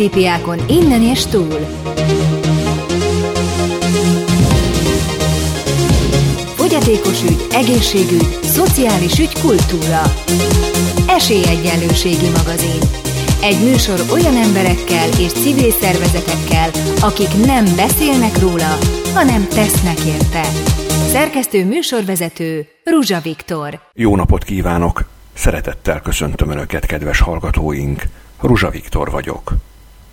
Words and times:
Sztereotípiákon 0.00 0.58
innen 0.68 1.02
és 1.02 1.26
túl. 1.26 1.58
Fogyatékos 6.56 7.22
ügy, 7.22 7.46
egészségügy, 7.52 8.38
szociális 8.42 9.18
ügy, 9.18 9.40
kultúra. 9.40 10.02
Esélyegyenlőségi 11.08 12.28
magazin. 12.36 12.80
Egy 13.42 13.60
műsor 13.64 14.00
olyan 14.12 14.36
emberekkel 14.36 15.08
és 15.18 15.32
civil 15.32 15.70
szervezetekkel, 15.70 16.70
akik 17.00 17.46
nem 17.46 17.64
beszélnek 17.76 18.38
róla, 18.38 18.78
hanem 19.14 19.48
tesznek 19.48 19.98
érte. 19.98 20.42
Szerkesztő 21.06 21.64
műsorvezető 21.64 22.66
Ruzsa 22.84 23.20
Viktor. 23.20 23.80
Jó 23.92 24.16
napot 24.16 24.44
kívánok! 24.44 25.08
Szeretettel 25.34 26.00
köszöntöm 26.00 26.50
Önöket, 26.50 26.86
kedves 26.86 27.20
hallgatóink! 27.20 28.02
Ruzsa 28.40 28.70
Viktor 28.70 29.10
vagyok. 29.10 29.52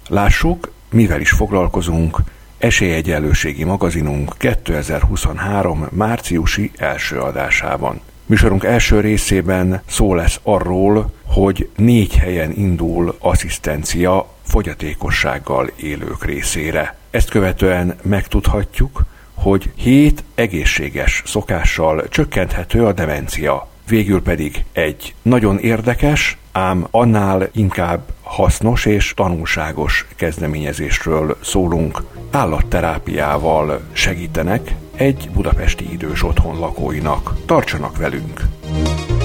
Lássuk, 0.07 0.71
mivel 0.89 1.21
is 1.21 1.31
foglalkozunk 1.31 2.17
Esélyegyenlőségi 2.57 3.63
magazinunk 3.63 4.33
2023. 4.37 5.87
márciusi 5.91 6.71
első 6.77 7.19
adásában. 7.19 8.01
Műsorunk 8.25 8.63
első 8.63 8.99
részében 8.99 9.81
szó 9.87 10.15
lesz 10.15 10.39
arról, 10.43 11.13
hogy 11.25 11.69
négy 11.75 12.15
helyen 12.15 12.51
indul 12.51 13.15
asszisztencia 13.19 14.27
fogyatékossággal 14.43 15.71
élők 15.75 16.25
részére. 16.25 16.95
Ezt 17.11 17.29
követően 17.29 17.95
megtudhatjuk, 18.01 19.05
hogy 19.33 19.71
hét 19.75 20.23
egészséges 20.35 21.23
szokással 21.25 22.07
csökkenthető 22.09 22.85
a 22.85 22.93
demencia. 22.93 23.67
Végül 23.87 24.21
pedig 24.21 24.65
egy 24.71 25.13
nagyon 25.21 25.59
érdekes, 25.59 26.37
ám 26.51 26.87
annál 26.91 27.49
inkább 27.53 28.01
hasznos 28.27 28.85
és 28.85 29.13
tanulságos 29.15 30.05
kezdeményezésről 30.15 31.37
szólunk. 31.41 32.03
Állatterápiával 32.31 33.81
segítenek 33.91 34.75
egy 34.95 35.29
budapesti 35.33 35.91
idős 35.91 36.23
otthon 36.23 36.59
lakóinak. 36.59 37.33
Tartsanak 37.45 37.97
velünk! 37.97 38.41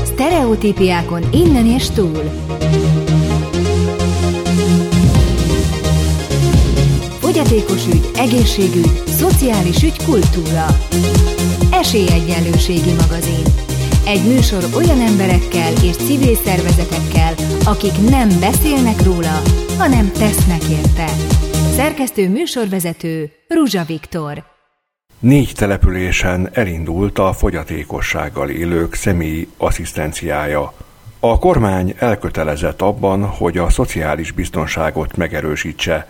Sztereotípiákon 0.05 1.23
innen 1.33 1.67
és 1.67 1.91
túl. 1.91 2.23
Fogyatékos 7.21 7.87
ügy, 7.87 8.11
egészségügy, 8.17 9.03
szociális 9.07 9.83
ügy, 9.83 10.05
kultúra. 10.05 10.67
Esélyegyenlőségi 11.71 12.93
magazin. 13.01 13.45
Egy 14.07 14.25
műsor 14.25 14.65
olyan 14.75 15.01
emberekkel 15.01 15.73
és 15.83 15.97
civil 15.97 16.37
szervezetekkel, 16.45 17.35
akik 17.65 18.11
nem 18.11 18.29
beszélnek 18.41 19.03
róla, 19.03 19.43
hanem 19.79 20.13
tesznek 20.13 20.63
érte. 20.71 21.07
Szerkesztő 21.77 22.29
műsorvezető 22.29 23.31
Ruzsa 23.49 23.85
Viktor. 23.85 24.43
Négy 25.19 25.53
településen 25.57 26.49
elindult 26.53 27.19
a 27.19 27.33
fogyatékossággal 27.33 28.49
élők 28.51 28.95
személyi 28.95 29.49
asszisztenciája. 29.57 30.73
A 31.21 31.39
kormány 31.39 31.95
elkötelezett 31.99 32.83
abban, 32.83 33.25
hogy 33.25 33.59
a 33.59 33.71
szociális 33.71 34.31
biztonságot 34.31 35.17
megerősítse, 35.17 36.07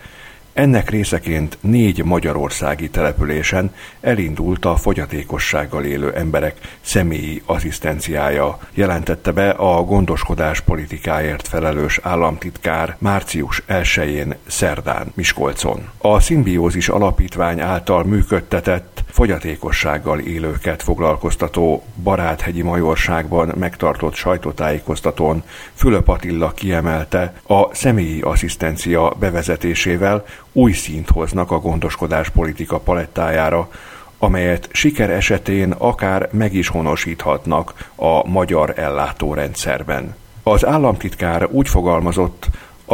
ennek 0.53 0.91
részeként 0.91 1.59
négy 1.61 2.05
magyarországi 2.05 2.91
településen 2.91 3.75
elindult 4.01 4.65
a 4.65 4.77
fogyatékossággal 4.77 5.85
élő 5.85 6.13
emberek 6.15 6.57
személyi 6.81 7.43
asszisztenciája, 7.47 8.59
jelentette 8.75 9.31
be 9.33 9.51
a 9.51 9.83
gondoskodás 9.83 10.61
politikáért 10.61 11.49
felelős 11.49 11.99
államtitkár 12.03 12.97
március 12.99 13.63
1-én 13.69 14.35
szerdán 14.47 15.13
Miskolcon. 15.15 15.89
A 15.99 16.21
Szimbiózis 16.21 16.89
Alapítvány 16.89 17.61
által 17.61 18.05
működtetett 18.05 19.03
fogyatékossággal 19.13 20.19
élőket 20.19 20.83
foglalkoztató 20.83 21.85
Baráthegyi 22.03 22.63
Majorságban 22.63 23.55
megtartott 23.59 24.15
sajtótájékoztatón 24.15 25.43
Fülöp 25.75 26.09
Attila 26.09 26.53
kiemelte, 26.53 27.33
a 27.47 27.75
személyi 27.75 28.21
asszisztencia 28.21 29.15
bevezetésével 29.19 30.25
új 30.53 30.73
színt 30.73 31.11
hoznak 31.11 31.51
a 31.51 31.61
gondoskodás 31.61 32.29
politika 32.29 32.79
palettájára, 32.79 33.69
amelyet 34.19 34.69
siker 34.73 35.11
esetén 35.11 35.71
akár 35.71 36.29
meg 36.33 36.55
is 36.55 36.69
honosíthatnak 36.69 37.91
a 37.95 38.29
magyar 38.29 38.73
ellátórendszerben. 38.77 40.15
Az 40.43 40.67
államtitkár 40.67 41.49
úgy 41.51 41.69
fogalmazott, 41.69 42.47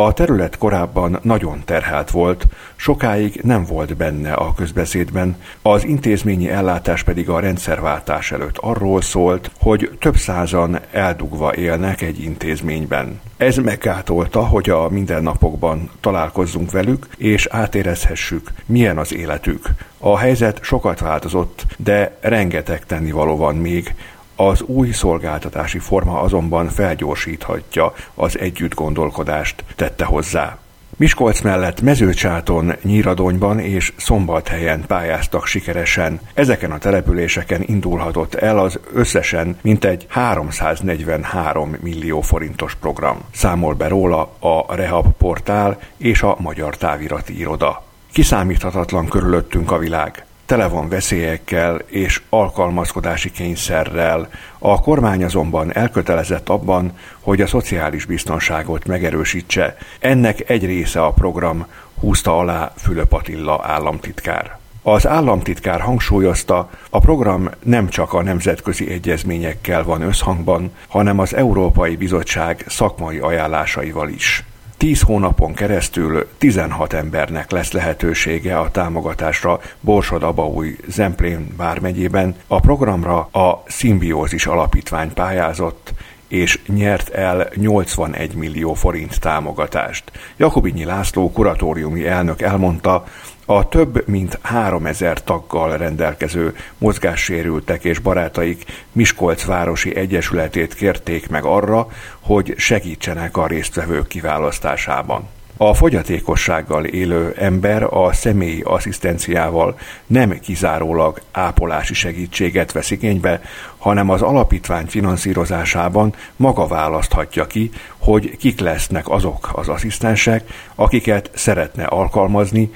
a 0.04 0.12
terület 0.12 0.58
korábban 0.58 1.18
nagyon 1.22 1.62
terhelt 1.64 2.10
volt, 2.10 2.46
sokáig 2.76 3.40
nem 3.42 3.64
volt 3.64 3.96
benne 3.96 4.32
a 4.32 4.54
közbeszédben, 4.54 5.36
az 5.62 5.84
intézményi 5.84 6.48
ellátás 6.48 7.02
pedig 7.02 7.28
a 7.28 7.40
rendszerváltás 7.40 8.32
előtt 8.32 8.58
arról 8.58 9.00
szólt, 9.00 9.50
hogy 9.60 9.90
több 10.00 10.16
százan 10.16 10.78
eldugva 10.90 11.54
élnek 11.54 12.02
egy 12.02 12.22
intézményben. 12.22 13.20
Ez 13.36 13.56
meggátolta, 13.56 14.46
hogy 14.46 14.70
a 14.70 14.88
mindennapokban 14.88 15.90
találkozzunk 16.00 16.70
velük, 16.70 17.06
és 17.16 17.46
átérezhessük, 17.46 18.50
milyen 18.66 18.98
az 18.98 19.14
életük. 19.14 19.68
A 19.98 20.18
helyzet 20.18 20.58
sokat 20.62 21.00
változott, 21.00 21.66
de 21.76 22.16
rengeteg 22.20 22.86
tennivaló 22.86 23.36
van 23.36 23.56
még, 23.56 23.94
az 24.40 24.62
új 24.62 24.90
szolgáltatási 24.90 25.78
forma 25.78 26.20
azonban 26.20 26.68
felgyorsíthatja 26.68 27.92
az 28.14 28.38
együtt 28.38 28.74
gondolkodást, 28.74 29.64
tette 29.76 30.04
hozzá. 30.04 30.58
Miskolc 30.96 31.40
mellett 31.40 31.80
Mezőcsáton, 31.80 32.72
Nyíradonyban 32.82 33.58
és 33.58 33.92
Szombathelyen 33.96 34.84
pályáztak 34.86 35.46
sikeresen. 35.46 36.20
Ezeken 36.34 36.70
a 36.72 36.78
településeken 36.78 37.62
indulhatott 37.66 38.34
el 38.34 38.58
az 38.58 38.78
összesen 38.92 39.58
mintegy 39.62 40.06
343 40.08 41.76
millió 41.80 42.20
forintos 42.20 42.74
program. 42.74 43.18
Számol 43.34 43.74
be 43.74 43.88
róla 43.88 44.32
a 44.38 44.74
Rehab 44.74 45.06
portál 45.18 45.78
és 45.96 46.22
a 46.22 46.36
Magyar 46.40 46.76
Távirati 46.76 47.38
Iroda. 47.38 47.84
Kiszámíthatatlan 48.12 49.08
körülöttünk 49.08 49.70
a 49.70 49.78
világ 49.78 50.26
tele 50.48 50.68
van 50.68 50.88
veszélyekkel 50.88 51.80
és 51.86 52.20
alkalmazkodási 52.28 53.30
kényszerrel. 53.30 54.28
A 54.58 54.80
kormány 54.80 55.24
azonban 55.24 55.74
elkötelezett 55.74 56.48
abban, 56.48 56.92
hogy 57.20 57.40
a 57.40 57.46
szociális 57.46 58.04
biztonságot 58.04 58.86
megerősítse. 58.86 59.76
Ennek 60.00 60.50
egy 60.50 60.64
része 60.64 61.04
a 61.04 61.10
program, 61.10 61.66
húzta 62.00 62.38
alá 62.38 62.72
Fülöp 62.76 63.12
Attila 63.12 63.60
államtitkár. 63.62 64.58
Az 64.82 65.06
államtitkár 65.06 65.80
hangsúlyozta, 65.80 66.70
a 66.90 66.98
program 66.98 67.50
nem 67.62 67.88
csak 67.88 68.12
a 68.12 68.22
nemzetközi 68.22 68.90
egyezményekkel 68.90 69.84
van 69.84 70.02
összhangban, 70.02 70.72
hanem 70.88 71.18
az 71.18 71.34
Európai 71.34 71.96
Bizottság 71.96 72.64
szakmai 72.68 73.18
ajánlásaival 73.18 74.08
is. 74.08 74.44
Tíz 74.78 75.02
hónapon 75.02 75.54
keresztül 75.54 76.28
16 76.38 76.92
embernek 76.92 77.50
lesz 77.50 77.72
lehetősége 77.72 78.58
a 78.58 78.70
támogatásra 78.70 79.60
Borsod-Abaúj 79.80 80.76
Zemplén 80.88 81.54
vármegyében. 81.56 82.34
A 82.46 82.60
programra 82.60 83.18
a 83.18 83.62
Szimbiózis 83.66 84.46
Alapítvány 84.46 85.12
pályázott, 85.12 85.92
és 86.28 86.60
nyert 86.66 87.08
el 87.08 87.48
81 87.54 88.34
millió 88.34 88.74
forint 88.74 89.20
támogatást. 89.20 90.12
Jakobinyi 90.36 90.84
László 90.84 91.32
kuratóriumi 91.32 92.06
elnök 92.06 92.42
elmondta, 92.42 93.04
a 93.50 93.68
több 93.68 94.08
mint 94.08 94.38
3000 94.42 95.22
taggal 95.22 95.76
rendelkező 95.76 96.56
mozgássérültek 96.78 97.84
és 97.84 97.98
barátaik 97.98 98.64
Miskolc 98.92 99.44
Városi 99.44 99.96
Egyesületét 99.96 100.74
kérték 100.74 101.28
meg 101.28 101.44
arra, 101.44 101.88
hogy 102.20 102.54
segítsenek 102.56 103.36
a 103.36 103.46
résztvevők 103.46 104.06
kiválasztásában. 104.06 105.28
A 105.56 105.74
fogyatékossággal 105.74 106.84
élő 106.84 107.34
ember 107.38 107.82
a 107.82 108.12
személyi 108.12 108.60
asszisztenciával 108.60 109.78
nem 110.06 110.38
kizárólag 110.38 111.20
ápolási 111.32 111.94
segítséget 111.94 112.72
vesz 112.72 112.90
igénybe, 112.90 113.40
hanem 113.78 114.10
az 114.10 114.22
alapítvány 114.22 114.86
finanszírozásában 114.86 116.14
maga 116.36 116.66
választhatja 116.66 117.46
ki, 117.46 117.70
hogy 117.98 118.36
kik 118.36 118.60
lesznek 118.60 119.08
azok 119.08 119.50
az 119.52 119.68
asszisztensek, 119.68 120.50
akiket 120.74 121.30
szeretne 121.34 121.84
alkalmazni, 121.84 122.70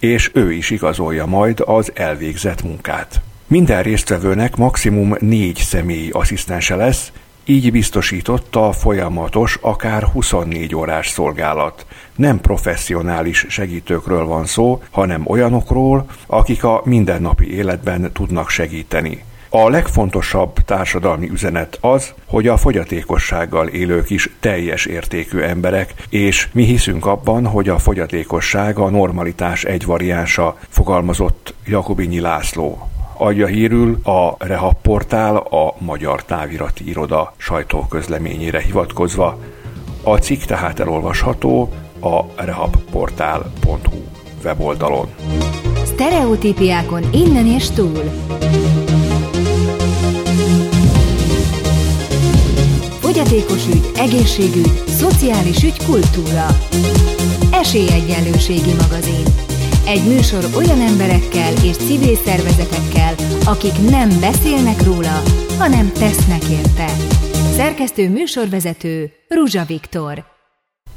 és 0.00 0.30
ő 0.34 0.52
is 0.52 0.70
igazolja 0.70 1.26
majd 1.26 1.62
az 1.66 1.92
elvégzett 1.94 2.62
munkát. 2.62 3.20
Minden 3.46 3.82
résztvevőnek 3.82 4.56
maximum 4.56 5.16
négy 5.20 5.56
személyi 5.56 6.10
asszisztense 6.10 6.76
lesz, 6.76 7.12
így 7.48 7.72
biztosította 7.72 8.68
a 8.68 8.72
folyamatos, 8.72 9.58
akár 9.60 10.02
24 10.02 10.74
órás 10.74 11.08
szolgálat. 11.08 11.86
Nem 12.16 12.40
professzionális 12.40 13.46
segítőkről 13.48 14.24
van 14.24 14.46
szó, 14.46 14.82
hanem 14.90 15.22
olyanokról, 15.26 16.06
akik 16.26 16.64
a 16.64 16.82
mindennapi 16.84 17.54
életben 17.54 18.12
tudnak 18.12 18.48
segíteni. 18.48 19.24
A 19.48 19.68
legfontosabb 19.68 20.52
társadalmi 20.54 21.28
üzenet 21.30 21.78
az, 21.80 22.14
hogy 22.26 22.48
a 22.48 22.56
fogyatékossággal 22.56 23.68
élők 23.68 24.10
is 24.10 24.30
teljes 24.40 24.86
értékű 24.86 25.38
emberek, 25.38 25.94
és 26.08 26.48
mi 26.52 26.64
hiszünk 26.64 27.06
abban, 27.06 27.46
hogy 27.46 27.68
a 27.68 27.78
fogyatékosság 27.78 28.78
a 28.78 28.90
normalitás 28.90 29.64
egy 29.64 29.84
variánsa, 29.84 30.56
fogalmazott 30.68 31.54
Jakobinyi 31.66 32.20
László. 32.20 32.88
Adja 33.18 33.46
hírül 33.46 34.00
a 34.04 34.34
Rehab 34.38 34.76
portál 34.82 35.36
a 35.36 35.74
Magyar 35.78 36.24
Távirati 36.24 36.88
Iroda 36.88 37.34
sajtóközleményére 37.36 38.60
hivatkozva. 38.60 39.38
A 40.02 40.16
cikk 40.16 40.40
tehát 40.40 40.80
elolvasható 40.80 41.72
a 42.00 42.42
rehabportál.hu 42.44 44.02
weboldalon. 44.44 45.08
Stereotípiákon 45.84 47.02
innen 47.12 47.46
és 47.46 47.70
túl. 47.70 48.02
Fogyatékos 53.06 53.66
ügy, 53.66 53.90
egészségügy, 53.96 54.82
szociális 54.86 55.62
ügy, 55.62 55.84
kultúra. 55.84 56.46
Esélyegyenlőségi 57.52 58.72
magazin. 58.72 59.24
Egy 59.86 60.06
műsor 60.06 60.44
olyan 60.56 60.80
emberekkel 60.80 61.52
és 61.64 61.76
civil 61.76 62.16
szervezetekkel, 62.16 63.14
akik 63.44 63.90
nem 63.90 64.08
beszélnek 64.20 64.82
róla, 64.82 65.22
hanem 65.58 65.92
tesznek 65.92 66.44
érte. 66.44 66.86
Szerkesztő 67.56 68.08
műsorvezető 68.10 69.12
Ruzsa 69.28 69.64
Viktor. 69.64 70.35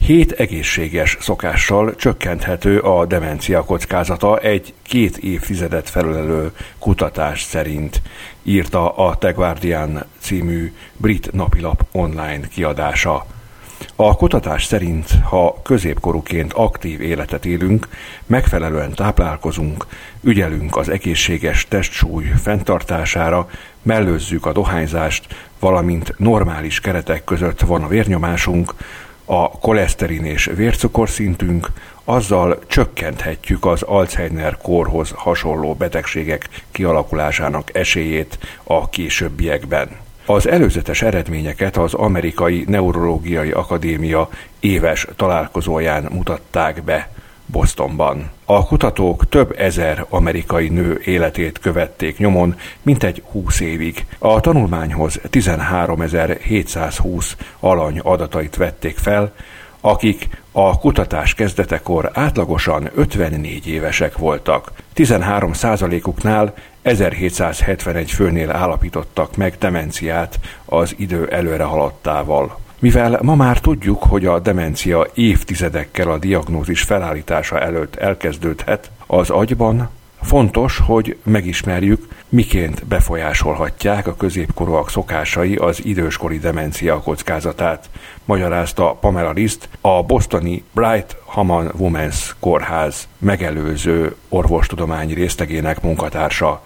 Hét 0.10 0.32
egészséges 0.32 1.18
szokással 1.20 1.96
csökkenthető 1.96 2.80
a 2.80 3.06
demencia 3.06 3.64
kockázata 3.64 4.38
egy 4.38 4.74
két 4.82 5.18
évtizedet 5.18 5.90
felülelő 5.90 6.52
kutatás 6.80 7.42
szerint, 7.42 8.02
írta 8.44 8.96
a 8.96 9.18
The 9.18 9.32
Guardian 9.32 10.04
című 10.20 10.74
brit 10.98 11.32
napilap 11.32 11.86
online 11.92 12.48
kiadása. 12.48 13.26
A 13.96 14.16
kutatás 14.16 14.66
szerint, 14.66 15.10
ha 15.24 15.62
középkorúként 15.64 16.54
aktív 16.54 17.02
életet 17.02 17.46
élünk, 17.46 17.88
megfelelően 18.26 18.94
táplálkozunk, 18.94 19.86
ügyelünk 20.22 20.78
az 20.78 20.90
egészséges 20.90 21.68
testsúly 21.68 22.26
fenntartására, 22.42 23.50
mellőzzük 23.82 24.46
a 24.46 24.52
dohányzást, 24.52 25.36
valamint 25.60 26.14
normális 26.18 26.80
keretek 26.80 27.24
között 27.24 27.60
van 27.60 27.84
a 27.84 27.88
vérnyomásunk, 27.88 28.74
a 29.32 29.50
koleszterin 29.50 30.26
és 30.26 30.50
vércukorszintünk, 30.56 31.68
azzal 32.04 32.60
csökkenthetjük 32.68 33.66
az 33.66 33.82
Alzheimer 33.82 34.58
kórhoz 34.58 35.12
hasonló 35.16 35.74
betegségek 35.74 36.50
kialakulásának 36.72 37.76
esélyét 37.78 38.38
a 38.64 38.90
későbbiekben. 38.90 39.90
Az 40.26 40.48
előzetes 40.48 41.02
eredményeket 41.02 41.78
az 41.78 41.94
Amerikai 41.94 42.64
Neurológiai 42.68 43.52
Akadémia 43.52 44.30
éves 44.60 45.08
találkozóján 45.16 46.08
mutatták 46.12 46.84
be. 46.84 47.10
Bostonban. 47.52 48.30
A 48.46 48.66
kutatók 48.66 49.30
több 49.30 49.56
ezer 49.58 50.06
amerikai 50.10 50.70
nő 50.70 51.02
életét 51.06 51.60
követték 51.60 52.18
nyomon, 52.18 52.56
mintegy 52.82 53.24
20 53.32 53.60
évig. 53.60 54.06
A 54.20 54.40
tanulmányhoz 54.40 55.20
13.720 55.32 57.26
alany 57.60 58.00
adatait 58.00 58.56
vették 58.56 58.98
fel, 58.98 59.34
akik 59.82 60.30
a 60.52 60.80
kutatás 60.80 61.34
kezdetekor 61.34 62.10
átlagosan 62.14 62.90
54 62.96 63.68
évesek 63.68 64.18
voltak. 64.18 64.72
13 64.94 65.54
százalékuknál 65.54 66.54
1771 66.82 68.12
főnél 68.12 68.52
állapítottak 68.52 69.36
meg 69.36 69.56
demenciát 69.60 70.40
az 70.66 70.96
idő 70.98 71.28
előre 71.28 71.64
haladtával. 71.64 72.58
Mivel 72.80 73.20
ma 73.22 73.36
már 73.36 73.60
tudjuk, 73.60 74.04
hogy 74.04 74.26
a 74.26 74.40
demencia 74.40 75.08
évtizedekkel 75.14 76.12
a 76.12 76.18
diagnózis 76.18 76.82
felállítása 76.82 77.60
előtt 77.60 77.96
elkezdődhet, 77.96 78.92
az 79.08 79.30
agyban 79.30 79.90
Fontos, 80.22 80.78
hogy 80.78 81.18
megismerjük, 81.24 82.08
miként 82.30 82.86
befolyásolhatják 82.86 84.08
a 84.08 84.16
középkorúak 84.16 84.90
szokásai 84.90 85.56
az 85.56 85.86
időskori 85.86 86.40
demencia 86.40 87.02
kockázatát, 87.02 87.90
magyarázta 88.26 88.98
Pamela 89.02 89.32
List, 89.32 89.70
a 89.82 90.04
bostoni 90.04 90.64
Bright 90.72 91.18
Haman 91.26 91.72
Women's 91.80 92.30
Kórház 92.40 93.08
megelőző 93.18 94.16
orvostudományi 94.30 95.14
részlegének 95.14 95.82
munkatársa. 95.82 96.62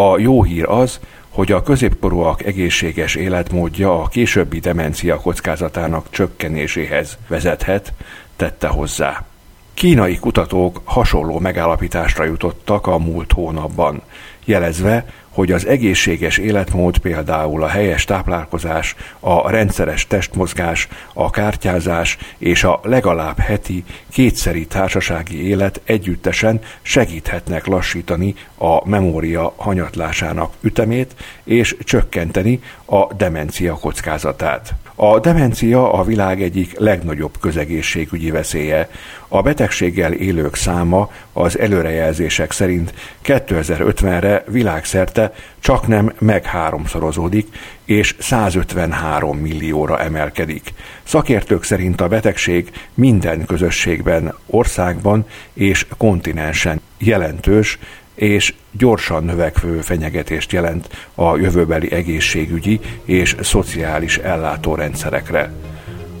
A 0.00 0.18
jó 0.18 0.42
hír 0.42 0.64
az, 0.68 1.00
hogy 1.28 1.52
a 1.52 1.62
középkorúak 1.62 2.44
egészséges 2.44 3.14
életmódja 3.14 4.02
a 4.02 4.08
későbbi 4.08 4.58
demencia 4.58 5.20
kockázatának 5.20 6.06
csökkenéséhez 6.10 7.18
vezethet, 7.28 7.92
tette 8.36 8.68
hozzá. 8.68 9.24
Kínai 9.74 10.16
kutatók 10.16 10.80
hasonló 10.84 11.38
megállapításra 11.38 12.24
jutottak 12.24 12.86
a 12.86 12.98
múlt 12.98 13.32
hónapban, 13.32 14.02
jelezve, 14.44 15.06
hogy 15.38 15.52
az 15.52 15.66
egészséges 15.66 16.38
életmód 16.38 16.98
például 16.98 17.62
a 17.62 17.68
helyes 17.68 18.04
táplálkozás, 18.04 18.94
a 19.20 19.50
rendszeres 19.50 20.06
testmozgás, 20.06 20.88
a 21.12 21.30
kártyázás 21.30 22.18
és 22.38 22.64
a 22.64 22.80
legalább 22.82 23.38
heti 23.38 23.84
kétszeri 24.10 24.66
társasági 24.66 25.48
élet 25.48 25.80
együttesen 25.84 26.60
segíthetnek 26.82 27.66
lassítani 27.66 28.34
a 28.58 28.88
memória 28.88 29.52
hanyatlásának 29.56 30.52
ütemét 30.60 31.14
és 31.44 31.76
csökkenteni 31.84 32.60
a 32.84 33.14
demencia 33.14 33.74
kockázatát. 33.74 34.74
A 35.00 35.18
demencia 35.18 35.92
a 35.92 36.04
világ 36.04 36.42
egyik 36.42 36.78
legnagyobb 36.78 37.38
közegészségügyi 37.40 38.30
veszélye. 38.30 38.88
A 39.28 39.42
betegséggel 39.42 40.12
élők 40.12 40.54
száma 40.54 41.10
az 41.32 41.58
előrejelzések 41.58 42.52
szerint 42.52 42.94
2050-re 43.24 44.44
világszerte 44.48 45.32
csak 45.58 45.86
nem 45.86 46.12
meg 46.18 46.44
háromszorozódik, 46.44 47.48
és 47.84 48.14
153 48.18 49.38
millióra 49.38 50.00
emelkedik. 50.00 50.72
Szakértők 51.02 51.62
szerint 51.62 52.00
a 52.00 52.08
betegség 52.08 52.70
minden 52.94 53.46
közösségben, 53.46 54.34
országban 54.46 55.26
és 55.52 55.86
kontinensen 55.96 56.80
jelentős, 56.98 57.78
és 58.18 58.54
gyorsan 58.70 59.24
növekvő 59.24 59.80
fenyegetést 59.80 60.52
jelent 60.52 60.88
a 61.14 61.36
jövőbeli 61.36 61.92
egészségügyi 61.92 62.80
és 63.04 63.36
szociális 63.40 64.18
ellátórendszerekre. 64.18 65.52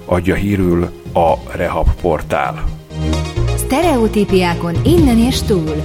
Adja 0.04 0.34
hírül 0.34 0.90
a 1.12 1.34
Rehab 1.56 1.88
portál. 2.00 2.64
Stereotípiákon 3.56 4.74
innen 4.84 5.18
és 5.18 5.42
túl. 5.42 5.82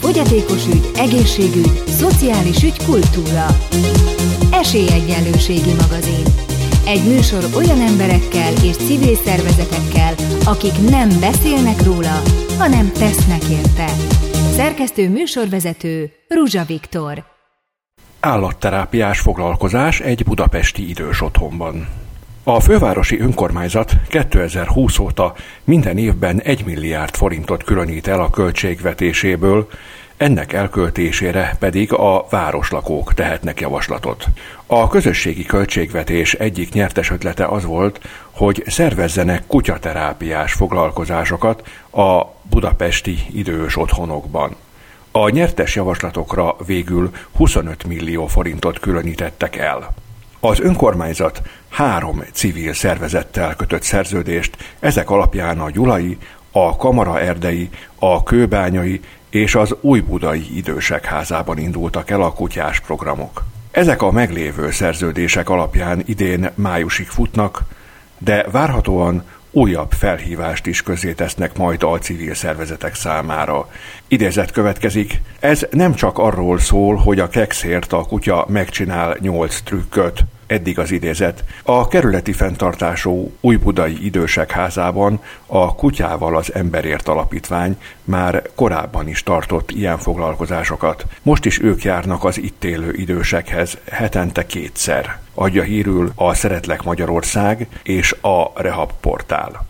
Fogyatékos 0.00 0.66
ügy, 0.66 0.90
egészségügy, 0.96 1.82
szociális 1.88 2.62
ügy, 2.62 2.84
kultúra. 2.84 3.46
Esélyegyenlőségi 4.50 5.72
magazin. 5.80 6.45
Egy 6.86 7.04
műsor 7.04 7.44
olyan 7.54 7.80
emberekkel 7.80 8.52
és 8.52 8.76
civil 8.76 9.14
szervezetekkel, 9.14 10.14
akik 10.44 10.90
nem 10.90 11.08
beszélnek 11.20 11.82
róla, 11.82 12.22
hanem 12.58 12.92
tesznek 12.92 13.42
érte. 13.44 13.86
Szerkesztő 14.50 15.08
műsorvezető 15.08 16.12
Ruzsa 16.28 16.64
Viktor. 16.64 17.24
Állatterápiás 18.20 19.20
foglalkozás 19.20 20.00
egy 20.00 20.24
budapesti 20.24 20.88
idős 20.88 21.20
otthonban. 21.20 21.88
A 22.44 22.60
fővárosi 22.60 23.20
önkormányzat 23.20 23.92
2020 24.08 24.98
óta 24.98 25.34
minden 25.64 25.98
évben 25.98 26.40
1 26.40 26.64
milliárd 26.64 27.14
forintot 27.14 27.62
különít 27.62 28.06
el 28.06 28.20
a 28.20 28.30
költségvetéséből 28.30 29.68
ennek 30.16 30.52
elköltésére 30.52 31.56
pedig 31.58 31.92
a 31.92 32.26
városlakók 32.30 33.14
tehetnek 33.14 33.60
javaslatot. 33.60 34.24
A 34.66 34.88
közösségi 34.88 35.44
költségvetés 35.44 36.34
egyik 36.34 36.72
nyertes 36.72 37.10
ötlete 37.10 37.46
az 37.46 37.64
volt, 37.64 38.00
hogy 38.30 38.62
szervezzenek 38.66 39.46
kutyaterápiás 39.46 40.52
foglalkozásokat 40.52 41.68
a 41.90 42.22
budapesti 42.42 43.18
idős 43.32 43.76
otthonokban. 43.76 44.56
A 45.10 45.28
nyertes 45.28 45.74
javaslatokra 45.74 46.56
végül 46.66 47.10
25 47.36 47.86
millió 47.86 48.26
forintot 48.26 48.78
különítettek 48.78 49.56
el. 49.56 49.94
Az 50.40 50.60
önkormányzat 50.60 51.42
három 51.68 52.22
civil 52.32 52.72
szervezettel 52.72 53.54
kötött 53.54 53.82
szerződést, 53.82 54.56
ezek 54.80 55.10
alapján 55.10 55.60
a 55.60 55.70
Gyulai, 55.70 56.18
a 56.50 56.76
Kamara 56.76 57.20
Erdei, 57.20 57.68
a 57.98 58.22
Kőbányai 58.22 59.00
és 59.30 59.54
az 59.54 59.74
Újbudai 59.80 60.56
Idősek 60.56 61.04
Házában 61.04 61.58
indultak 61.58 62.10
el 62.10 62.22
a 62.22 62.32
kutyás 62.32 62.80
programok. 62.80 63.44
Ezek 63.70 64.02
a 64.02 64.10
meglévő 64.10 64.70
szerződések 64.70 65.48
alapján 65.48 66.02
idén 66.06 66.50
májusig 66.54 67.06
futnak, 67.06 67.62
de 68.18 68.46
várhatóan 68.50 69.24
újabb 69.50 69.92
felhívást 69.92 70.66
is 70.66 70.82
tesznek 71.16 71.56
majd 71.56 71.82
a 71.82 71.98
civil 71.98 72.34
szervezetek 72.34 72.94
számára. 72.94 73.68
Idézet 74.08 74.50
következik. 74.50 75.20
Ez 75.40 75.66
nem 75.70 75.94
csak 75.94 76.18
arról 76.18 76.58
szól, 76.58 76.96
hogy 76.96 77.20
a 77.20 77.28
kekszért 77.28 77.92
a 77.92 78.04
kutya 78.04 78.46
megcsinál 78.48 79.16
nyolc 79.20 79.60
trükköt, 79.60 80.24
Eddig 80.46 80.78
az 80.78 80.90
idézet. 80.90 81.44
A 81.62 81.88
kerületi 81.88 82.32
fenntartású 82.32 83.32
Újbudai 83.40 84.04
Idősek 84.04 84.50
Házában 84.50 85.20
a 85.46 85.74
Kutyával 85.74 86.36
az 86.36 86.54
Emberért 86.54 87.08
Alapítvány 87.08 87.78
már 88.04 88.42
korábban 88.54 89.08
is 89.08 89.22
tartott 89.22 89.70
ilyen 89.70 89.98
foglalkozásokat. 89.98 91.06
Most 91.22 91.44
is 91.44 91.60
ők 91.62 91.82
járnak 91.82 92.24
az 92.24 92.38
itt 92.38 92.64
élő 92.64 92.92
idősekhez 92.92 93.78
hetente 93.90 94.46
kétszer. 94.46 95.18
Adja 95.34 95.62
hírül 95.62 96.12
a 96.14 96.34
Szeretlek 96.34 96.82
Magyarország 96.82 97.66
és 97.82 98.12
a 98.20 98.52
Rehab 98.54 98.92
portál. 99.00 99.66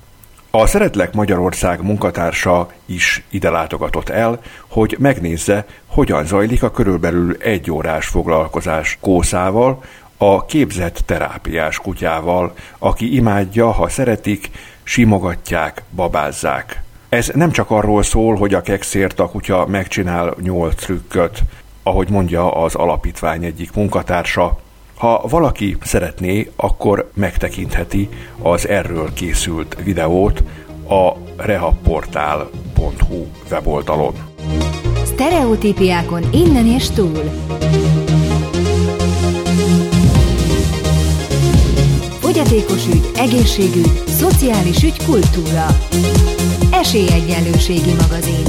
A 0.50 0.66
Szeretlek 0.66 1.14
Magyarország 1.14 1.82
munkatársa 1.82 2.68
is 2.86 3.22
ide 3.30 3.50
látogatott 3.50 4.08
el, 4.08 4.40
hogy 4.68 4.96
megnézze, 4.98 5.66
hogyan 5.86 6.26
zajlik 6.26 6.62
a 6.62 6.70
körülbelül 6.70 7.36
egy 7.38 7.70
órás 7.70 8.06
foglalkozás 8.06 8.98
kószával, 9.00 9.82
a 10.16 10.44
képzett 10.44 11.02
terápiás 11.06 11.78
kutyával, 11.78 12.54
aki 12.78 13.14
imádja, 13.14 13.70
ha 13.70 13.88
szeretik, 13.88 14.50
simogatják, 14.82 15.82
babázzák. 15.94 16.82
Ez 17.08 17.30
nem 17.34 17.50
csak 17.50 17.70
arról 17.70 18.02
szól, 18.02 18.36
hogy 18.36 18.54
a 18.54 18.60
kekszért 18.60 19.20
a 19.20 19.28
kutya 19.28 19.66
megcsinál 19.66 20.34
nyolc 20.40 20.84
trükköt, 20.84 21.42
ahogy 21.82 22.10
mondja 22.10 22.52
az 22.52 22.74
alapítvány 22.74 23.44
egyik 23.44 23.74
munkatársa, 23.74 24.58
ha 24.96 25.24
valaki 25.28 25.76
szeretné, 25.82 26.50
akkor 26.56 27.10
megtekintheti 27.14 28.08
az 28.42 28.68
erről 28.68 29.12
készült 29.12 29.76
videót 29.84 30.42
a 30.88 31.12
rehabportál.hu 31.36 33.26
weboldalon. 33.50 34.14
Stereotípiákon 35.04 36.22
innen 36.32 36.66
és 36.66 36.90
túl. 36.90 37.22
Fogyatékos 42.36 42.86
ügy, 42.86 43.10
egészségügy, 43.16 44.02
szociális 44.06 44.82
ügy, 44.82 45.04
kultúra. 45.04 45.66
Esélyegyenlőségi 46.72 47.92
magazin. 48.00 48.44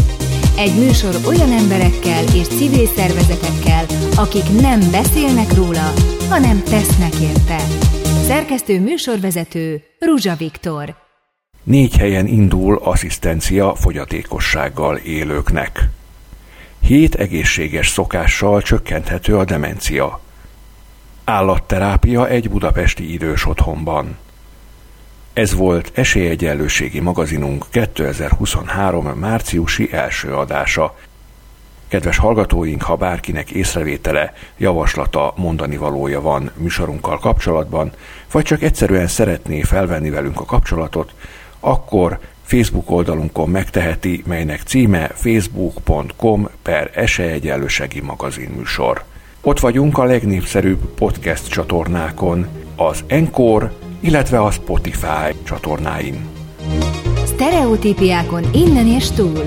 Egy 0.57 0.75
műsor 0.75 1.15
olyan 1.25 1.51
emberekkel 1.51 2.23
és 2.23 2.47
civil 2.47 2.87
szervezetekkel, 2.87 3.85
akik 4.15 4.61
nem 4.61 4.79
beszélnek 4.91 5.53
róla, 5.53 5.93
hanem 6.29 6.63
tesznek 6.63 7.13
érte. 7.21 7.57
Szerkesztő 8.25 8.79
műsorvezető 8.79 9.81
Ruzsa 9.99 10.35
Viktor. 10.35 10.95
Négy 11.63 11.97
helyen 11.97 12.27
indul 12.27 12.79
asszisztencia 12.83 13.75
fogyatékossággal 13.75 14.97
élőknek. 14.97 15.89
Hét 16.81 17.15
egészséges 17.15 17.87
szokással 17.87 18.61
csökkenthető 18.61 19.37
a 19.37 19.45
demencia. 19.45 20.25
Állatterápia 21.29 22.27
egy 22.27 22.49
budapesti 22.49 23.13
idős 23.13 23.45
otthonban. 23.45 24.17
Ez 25.33 25.55
volt 25.55 25.91
Esélyegyenlőségi 25.93 26.99
magazinunk 26.99 27.65
2023. 27.69 29.05
márciusi 29.05 29.93
első 29.93 30.35
adása. 30.35 30.97
Kedves 31.87 32.17
hallgatóink, 32.17 32.81
ha 32.81 32.95
bárkinek 32.95 33.51
észrevétele, 33.51 34.33
javaslata, 34.57 35.33
mondani 35.35 35.77
valója 35.77 36.21
van 36.21 36.51
műsorunkkal 36.55 37.19
kapcsolatban, 37.19 37.91
vagy 38.31 38.43
csak 38.43 38.61
egyszerűen 38.61 39.07
szeretné 39.07 39.61
felvenni 39.61 40.09
velünk 40.09 40.39
a 40.39 40.45
kapcsolatot, 40.45 41.13
akkor 41.59 42.19
Facebook 42.43 42.91
oldalunkon 42.91 43.49
megteheti, 43.49 44.23
melynek 44.27 44.61
címe 44.61 45.07
facebook.com 45.13 46.49
per 46.61 46.91
esélyegyenlőségi 46.93 48.01
magazinműsor. 48.01 49.03
Ott 49.41 49.59
vagyunk 49.59 49.97
a 49.97 50.03
legnépszerűbb 50.03 50.79
podcast 50.95 51.49
csatornákon, 51.49 52.47
az 52.75 53.03
Encore, 53.09 53.71
illetve 53.99 54.39
a 54.39 54.51
Spotify 54.51 55.33
csatornáin. 55.43 56.25
Stereotípiákon 57.25 58.43
innen 58.53 58.87
és 58.87 59.11
túl. 59.11 59.43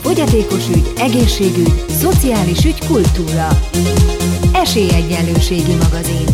Fogyatékos 0.00 0.68
ügy, 0.68 0.92
egészségügy, 0.98 1.84
szociális 1.88 2.64
ügy, 2.64 2.86
kultúra. 2.86 3.48
Esélyegyenlőségi 4.52 5.74
magazin. 5.82 6.26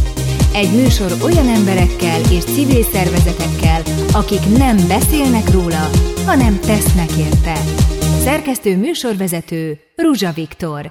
Egy 0.55 0.73
műsor 0.73 1.13
olyan 1.23 1.49
emberekkel 1.49 2.21
és 2.31 2.45
civil 2.45 2.85
szervezetekkel, 2.93 3.83
akik 4.13 4.57
nem 4.57 4.77
beszélnek 4.89 5.51
róla, 5.51 5.91
hanem 6.27 6.61
tesznek 6.61 7.11
érte. 7.13 7.55
Szerkesztő 8.25 8.77
műsorvezető 8.77 9.79
Ruzsa 9.97 10.33
Viktor. 10.33 10.91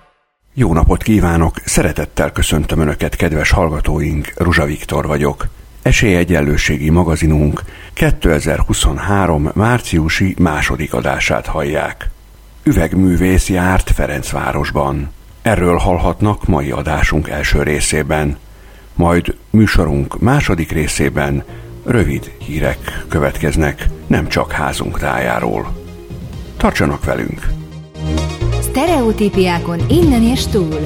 Jó 0.53 0.73
napot 0.73 1.03
kívánok! 1.03 1.55
Szeretettel 1.65 2.31
köszöntöm 2.31 2.79
Önöket, 2.79 3.15
kedves 3.15 3.51
hallgatóink! 3.51 4.33
Ruzsa 4.35 4.65
Viktor 4.65 5.07
vagyok. 5.07 5.47
Esélyegyenlőségi 5.81 6.89
magazinunk 6.89 7.61
2023. 7.93 9.49
márciusi 9.53 10.35
második 10.39 10.93
adását 10.93 11.45
hallják. 11.45 12.09
Üvegművész 12.63 13.49
járt 13.49 13.89
Ferencvárosban. 13.91 15.11
Erről 15.41 15.77
hallhatnak 15.77 16.47
mai 16.47 16.71
adásunk 16.71 17.29
első 17.29 17.63
részében. 17.63 18.37
Majd 18.95 19.35
műsorunk 19.49 20.19
második 20.19 20.71
részében 20.71 21.43
rövid 21.83 22.31
hírek 22.37 23.05
következnek, 23.07 23.87
nem 24.07 24.27
csak 24.27 24.51
házunk 24.51 24.99
tájáról. 24.99 25.82
Tartsanak 26.63 27.05
velünk! 27.05 27.49
Stereotípiákon 28.61 29.79
innen 29.89 30.23
és 30.23 30.45
túl. 30.45 30.79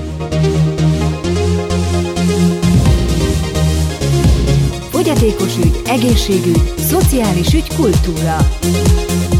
Fogyatékos 4.89 5.57
ügy, 5.57 5.81
egészségügy, 5.87 6.73
szociális 6.77 7.53
ügy, 7.53 7.75
kultúra. 7.75 8.37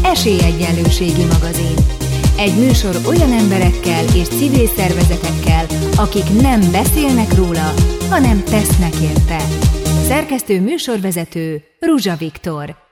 Esélyegyenlőségi 0.02 1.24
magazin. 1.24 1.76
Egy 2.36 2.58
műsor 2.58 2.96
olyan 3.06 3.32
emberekkel 3.32 4.04
és 4.14 4.28
civil 4.28 4.66
szervezetekkel, 4.66 5.66
akik 5.96 6.40
nem 6.40 6.60
beszélnek 6.72 7.34
róla, 7.34 7.74
hanem 8.10 8.42
tesznek 8.44 8.94
érte. 8.94 9.38
Szerkesztő 10.06 10.60
műsorvezető 10.60 11.62
Ruzsa 11.80 12.16
Viktor. 12.16 12.87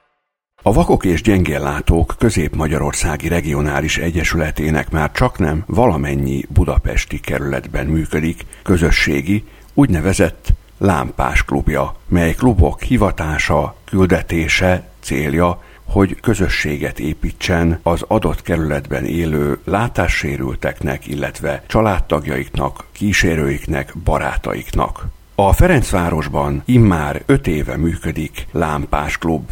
A 0.66 0.73
Vakok 0.73 1.04
és 1.04 1.23
Gyengéllátók 1.23 2.14
Közép-Magyarországi 2.18 3.28
Regionális 3.28 3.99
Egyesületének 3.99 4.90
már 4.90 5.12
csak 5.12 5.38
nem 5.38 5.64
valamennyi 5.66 6.44
budapesti 6.49 7.20
kerületben 7.20 7.87
működik 7.87 8.46
közösségi, 8.62 9.44
úgynevezett 9.75 10.52
lámpás 10.78 11.44
klubja, 11.44 11.94
mely 12.08 12.35
klubok 12.35 12.82
hivatása, 12.82 13.76
küldetése, 13.85 14.88
célja, 15.00 15.62
hogy 15.85 16.20
közösséget 16.20 16.99
építsen 16.99 17.78
az 17.82 18.04
adott 18.08 18.42
kerületben 18.42 19.04
élő 19.04 19.58
látássérülteknek, 19.64 21.06
illetve 21.06 21.62
családtagjaiknak, 21.66 22.85
kísérőiknek, 22.92 23.92
barátaiknak. 24.04 25.06
A 25.35 25.52
Ferencvárosban 25.52 26.62
immár 26.64 27.23
öt 27.26 27.46
éve 27.46 27.76
működik 27.76 28.46
Lámpás 28.52 29.18
Klub, 29.18 29.50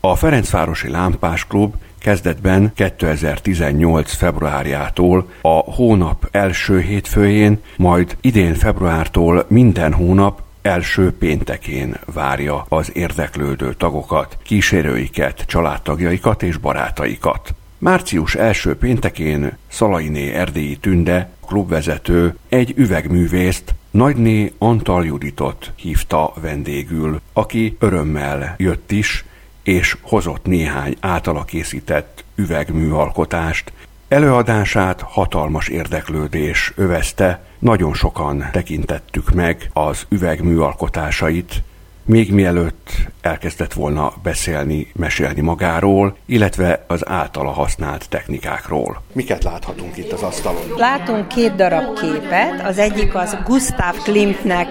a 0.00 0.16
Ferencvárosi 0.16 0.88
Lámpás 0.88 1.46
Klub 1.46 1.74
kezdetben 1.98 2.72
2018. 2.74 4.12
februárjától 4.12 5.28
a 5.40 5.48
hónap 5.48 6.28
első 6.30 6.80
hétfőjén, 6.80 7.58
majd 7.76 8.16
idén 8.20 8.54
februártól 8.54 9.44
minden 9.48 9.92
hónap 9.92 10.42
első 10.62 11.12
péntekén 11.12 11.96
várja 12.14 12.66
az 12.68 12.90
érdeklődő 12.94 13.74
tagokat, 13.74 14.38
kísérőiket, 14.42 15.44
családtagjaikat 15.46 16.42
és 16.42 16.56
barátaikat. 16.56 17.54
Március 17.78 18.34
első 18.34 18.76
péntekén 18.76 19.56
Szalainé 19.68 20.32
Erdélyi 20.32 20.76
Tünde, 20.76 21.30
klubvezető, 21.46 22.36
egy 22.48 22.72
üvegművészt, 22.76 23.74
Nagyné 23.90 24.52
Antal 24.58 25.04
Juditot 25.04 25.72
hívta 25.76 26.32
vendégül, 26.40 27.20
aki 27.32 27.76
örömmel 27.78 28.54
jött 28.58 28.90
is, 28.90 29.24
és 29.62 29.96
hozott 30.02 30.44
néhány 30.44 30.96
általa 31.00 31.44
készített 31.44 32.24
üvegműalkotást. 32.34 33.72
Előadását 34.08 35.00
hatalmas 35.00 35.68
érdeklődés 35.68 36.72
övezte, 36.76 37.44
nagyon 37.58 37.94
sokan 37.94 38.48
tekintettük 38.52 39.32
meg 39.32 39.70
az 39.72 40.06
üvegműalkotásait, 40.08 41.62
még 42.04 42.32
mielőtt 42.32 42.90
elkezdett 43.20 43.72
volna 43.72 44.12
beszélni, 44.22 44.86
mesélni 44.92 45.40
magáról, 45.40 46.16
illetve 46.26 46.84
az 46.86 47.08
általa 47.08 47.50
használt 47.50 48.08
technikákról. 48.08 49.02
Miket 49.12 49.44
láthatunk 49.44 49.96
itt 49.96 50.12
az 50.12 50.22
asztalon? 50.22 50.62
Látunk 50.76 51.28
két 51.28 51.54
darab 51.54 51.98
képet, 51.98 52.66
az 52.66 52.78
egyik 52.78 53.14
az 53.14 53.36
Gustav 53.44 53.96
Klimtnek 54.02 54.68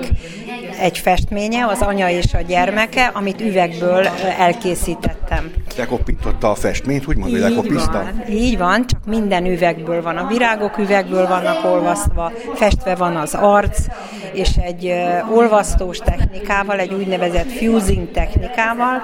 egy 0.80 0.98
festménye, 0.98 1.66
az 1.66 1.82
anya 1.82 2.10
és 2.10 2.34
a 2.34 2.42
gyermeke, 2.48 3.12
amit 3.14 3.42
üvegből 3.42 4.08
elkészítettem. 4.40 5.52
Lekopintotta 5.78 6.50
a 6.50 6.56
festményt, 6.56 7.08
úgymond, 7.08 7.32
hogy 7.32 7.40
lekopizta? 7.40 8.10
Így 8.30 8.58
van, 8.58 8.88
csak 8.88 9.00
minden 9.06 9.46
üvegből 9.46 10.02
van. 10.02 10.18
A 10.18 10.28
virágok 10.28 10.78
üvegből 10.78 11.28
vannak 11.28 11.66
olvasztva, 11.66 12.32
festve 12.54 12.96
van 12.96 13.16
az 13.16 13.34
arc, 13.34 13.86
és 14.34 14.50
egy 14.62 14.94
olvasztós 15.34 15.98
technikával, 15.98 16.80
egy 16.80 16.94
úgynevezett 16.94 17.52
fusing 17.52 18.12
technikával, 18.12 19.02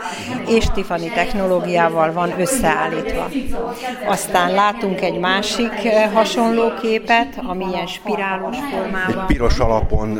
és 0.47 0.65
Tiffany 0.73 1.11
technológiával 1.13 2.11
van 2.11 2.33
összeállítva. 2.39 3.29
Aztán 4.07 4.51
látunk 4.53 5.01
egy 5.01 5.19
másik 5.19 5.71
hasonló 6.13 6.73
képet, 6.81 7.39
ami 7.47 7.65
ilyen 7.71 7.87
spirálos 7.87 8.57
formában. 8.71 9.19
Egy 9.19 9.25
piros 9.25 9.59
alapon 9.59 10.19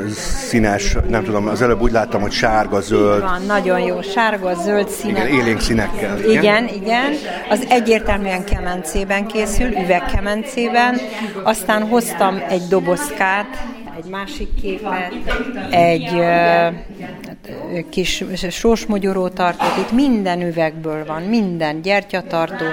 színes, 0.49 0.97
nem 1.09 1.23
tudom, 1.23 1.44
az 1.47 1.61
előbb 1.61 1.81
úgy 1.81 1.91
láttam, 1.91 2.21
hogy 2.21 2.31
sárga, 2.31 2.81
zöld. 2.81 3.21
Van, 3.21 3.41
nagyon 3.45 3.79
jó, 3.79 4.01
sárga, 4.01 4.53
zöld 4.53 4.89
színek. 4.89 5.27
Igen, 5.27 5.39
élénk 5.39 5.59
színekkel. 5.59 6.19
Igen, 6.19 6.31
igen, 6.33 6.67
igen. 6.67 7.13
Az 7.49 7.65
egyértelműen 7.69 8.43
kemencében 8.43 9.27
készül, 9.27 9.67
üvegkemencében. 9.67 10.97
Aztán 11.43 11.87
hoztam 11.87 12.43
egy 12.49 12.67
dobozkát, 12.69 13.47
egy 13.97 14.09
másik 14.09 14.47
képet, 14.61 15.13
egy 15.69 16.11
uh, 16.13 17.89
kis 17.89 18.23
sósmogyorótartót, 18.49 19.77
itt 19.77 19.91
minden 19.91 20.41
üvegből 20.41 21.05
van, 21.05 21.21
minden 21.21 21.81
gyertyatartó, 21.81 22.65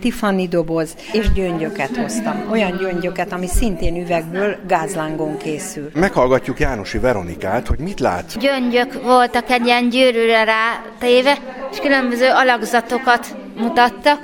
Tiffany 0.00 0.48
doboz, 0.48 0.94
és 1.12 1.32
gyöngyöket 1.32 1.96
hoztam. 1.96 2.44
Olyan 2.50 2.76
gyöngyöket, 2.76 3.32
ami 3.32 3.46
szintén 3.46 3.96
üvegből 3.96 4.56
gázlángon 4.66 5.36
készül. 5.36 5.90
Meghallgatjuk 5.94 6.58
Jánosi 6.58 6.98
Veronikát, 6.98 7.66
hogy 7.66 7.78
mit 7.78 8.00
lát. 8.00 8.38
Gyöngyök 8.38 9.02
voltak 9.02 9.50
egy 9.50 9.66
ilyen 9.66 9.88
gyűrűre 9.88 10.44
rá 10.44 10.82
téve, 10.98 11.36
és 11.70 11.78
különböző 11.78 12.28
alakzatokat 12.28 13.36
mutattak. 13.56 14.20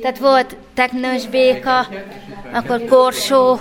Tehát 0.00 0.18
volt 0.18 0.56
teknős 0.74 1.26
béka, 1.26 1.86
akkor 2.52 2.84
korsó, 2.84 3.58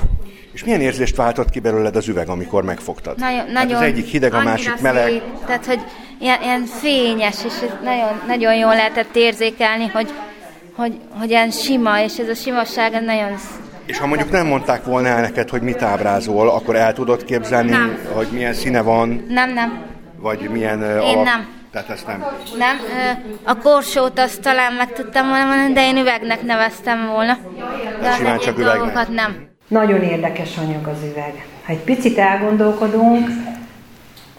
és 0.53 0.63
milyen 0.63 0.81
érzést 0.81 1.15
váltott 1.15 1.49
ki 1.49 1.59
belőled 1.59 1.95
az 1.95 2.07
üveg, 2.07 2.29
amikor 2.29 2.63
megfogtad? 2.63 3.17
Nagyon, 3.17 3.37
hát 3.37 3.51
nagyon 3.51 3.75
az 3.75 3.81
egyik 3.81 4.05
hideg, 4.05 4.33
a 4.33 4.43
másik 4.43 4.79
meleg. 4.81 5.07
Szép, 5.07 5.21
tehát, 5.45 5.65
hogy 5.65 5.79
ilyen, 6.19 6.41
ilyen 6.41 6.65
fényes, 6.65 7.35
és 7.45 7.53
nagyon, 7.83 8.21
nagyon 8.27 8.55
jól 8.55 8.75
lehetett 8.75 9.15
érzékelni, 9.15 9.87
hogy, 9.87 10.13
hogy, 10.75 10.99
hogy 11.19 11.29
ilyen 11.29 11.51
sima, 11.51 12.01
és 12.01 12.17
ez 12.17 12.27
a 12.27 12.33
simaság 12.33 13.03
nagyon 13.03 13.37
és 13.85 13.97
ha 13.97 14.07
mondjuk 14.07 14.31
nem 14.31 14.47
mondták 14.47 14.83
volna 14.85 15.07
el 15.07 15.21
neked, 15.21 15.49
hogy 15.49 15.61
mit 15.61 15.81
ábrázol, 15.81 16.49
akkor 16.49 16.75
el 16.75 16.93
tudod 16.93 17.23
képzelni, 17.23 17.69
nem. 17.69 17.97
hogy 18.13 18.27
milyen 18.31 18.53
színe 18.53 18.81
van? 18.81 19.25
Nem, 19.29 19.53
nem. 19.53 19.81
Vagy 20.19 20.49
milyen 20.49 20.81
Én 20.81 20.99
alap... 20.99 21.23
nem. 21.23 21.47
Tehát 21.71 21.89
ezt 21.89 22.07
nem? 22.07 22.25
Nem. 22.57 22.77
A 23.43 23.57
korsót 23.57 24.19
azt 24.19 24.41
talán 24.41 24.73
meg 24.73 24.93
tudtam 24.93 25.27
volna 25.27 25.45
mondani, 25.45 25.73
de 25.73 25.87
én 25.87 25.97
üvegnek 25.97 26.41
neveztem 26.41 27.07
volna. 27.07 27.37
De 28.01 28.11
simán 28.11 28.39
csak 28.39 28.57
üvegnek? 28.57 29.09
nem. 29.09 29.47
Nagyon 29.67 30.01
érdekes 30.01 30.57
anyag 30.57 30.87
az 30.87 30.97
üveg. 31.11 31.47
Ha 31.65 31.71
egy 31.71 31.79
picit 31.79 32.17
elgondolkodunk, 32.17 33.29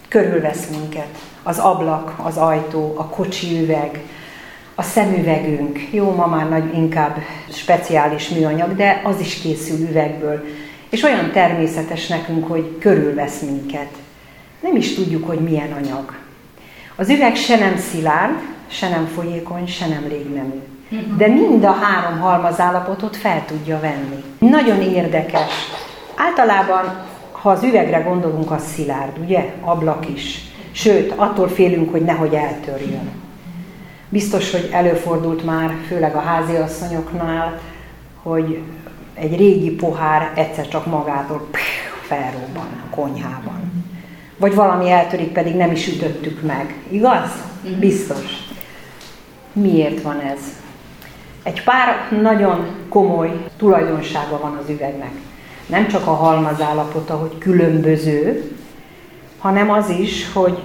körülvesz 0.07 0.67
minket. 0.67 1.17
Az 1.43 1.59
ablak, 1.59 2.13
az 2.23 2.37
ajtó, 2.37 2.93
a 2.97 3.05
kocsi 3.05 3.61
üveg, 3.61 3.99
a 4.75 4.81
szemüvegünk. 4.81 5.79
Jó, 5.91 6.11
ma 6.11 6.27
már 6.27 6.49
nagy, 6.49 6.73
inkább 6.73 7.17
speciális 7.51 8.29
műanyag, 8.29 8.75
de 8.75 9.01
az 9.03 9.19
is 9.19 9.41
készül 9.41 9.89
üvegből. 9.89 10.45
És 10.89 11.03
olyan 11.03 11.31
természetes 11.31 12.07
nekünk, 12.07 12.47
hogy 12.47 12.77
körülvesz 12.79 13.41
minket. 13.41 13.89
Nem 14.59 14.75
is 14.75 14.93
tudjuk, 14.93 15.27
hogy 15.27 15.39
milyen 15.39 15.71
anyag. 15.71 16.15
Az 16.95 17.09
üveg 17.09 17.35
se 17.35 17.57
nem 17.57 17.77
szilárd, 17.77 18.39
se 18.67 18.89
nem 18.89 19.05
folyékony, 19.05 19.67
se 19.67 19.87
nem 19.87 20.05
légnemű 20.07 20.61
de 21.17 21.27
mind 21.27 21.63
a 21.63 21.71
három 21.71 22.19
halmazállapotot 22.19 23.17
fel 23.17 23.45
tudja 23.45 23.79
venni. 23.79 24.23
Nagyon 24.39 24.81
érdekes. 24.81 25.51
Általában, 26.15 26.95
ha 27.31 27.49
az 27.49 27.63
üvegre 27.63 27.97
gondolunk, 27.99 28.51
az 28.51 28.63
szilárd, 28.75 29.17
ugye? 29.23 29.53
Ablak 29.61 30.09
is. 30.09 30.39
Sőt, 30.71 31.13
attól 31.15 31.47
félünk, 31.47 31.91
hogy 31.91 32.01
nehogy 32.01 32.33
eltörjön. 32.33 33.11
Biztos, 34.09 34.51
hogy 34.51 34.69
előfordult 34.71 35.45
már, 35.45 35.73
főleg 35.87 36.15
a 36.15 36.19
háziasszonyoknál, 36.19 37.59
hogy 38.23 38.61
egy 39.13 39.37
régi 39.37 39.71
pohár 39.71 40.31
egyszer 40.35 40.67
csak 40.67 40.85
magától 40.85 41.47
felrobban 42.01 42.67
a 42.91 42.95
konyhában. 42.95 43.85
Vagy 44.37 44.55
valami 44.55 44.89
eltörik, 44.89 45.31
pedig 45.31 45.55
nem 45.55 45.71
is 45.71 45.87
ütöttük 45.87 46.41
meg. 46.41 46.75
Igaz? 46.89 47.29
Mhm. 47.63 47.79
Biztos. 47.79 48.43
Miért 49.53 50.01
van 50.01 50.19
ez? 50.19 50.39
Egy 51.43 51.63
pár 51.63 52.21
nagyon 52.21 52.67
komoly 52.89 53.45
tulajdonsága 53.57 54.39
van 54.39 54.57
az 54.63 54.69
üvegnek. 54.69 55.11
Nem 55.65 55.87
csak 55.87 56.07
a 56.07 56.13
halmazállapota, 56.13 57.15
hogy 57.15 57.37
különböző, 57.37 58.51
hanem 59.37 59.71
az 59.71 59.89
is, 59.89 60.31
hogy 60.33 60.63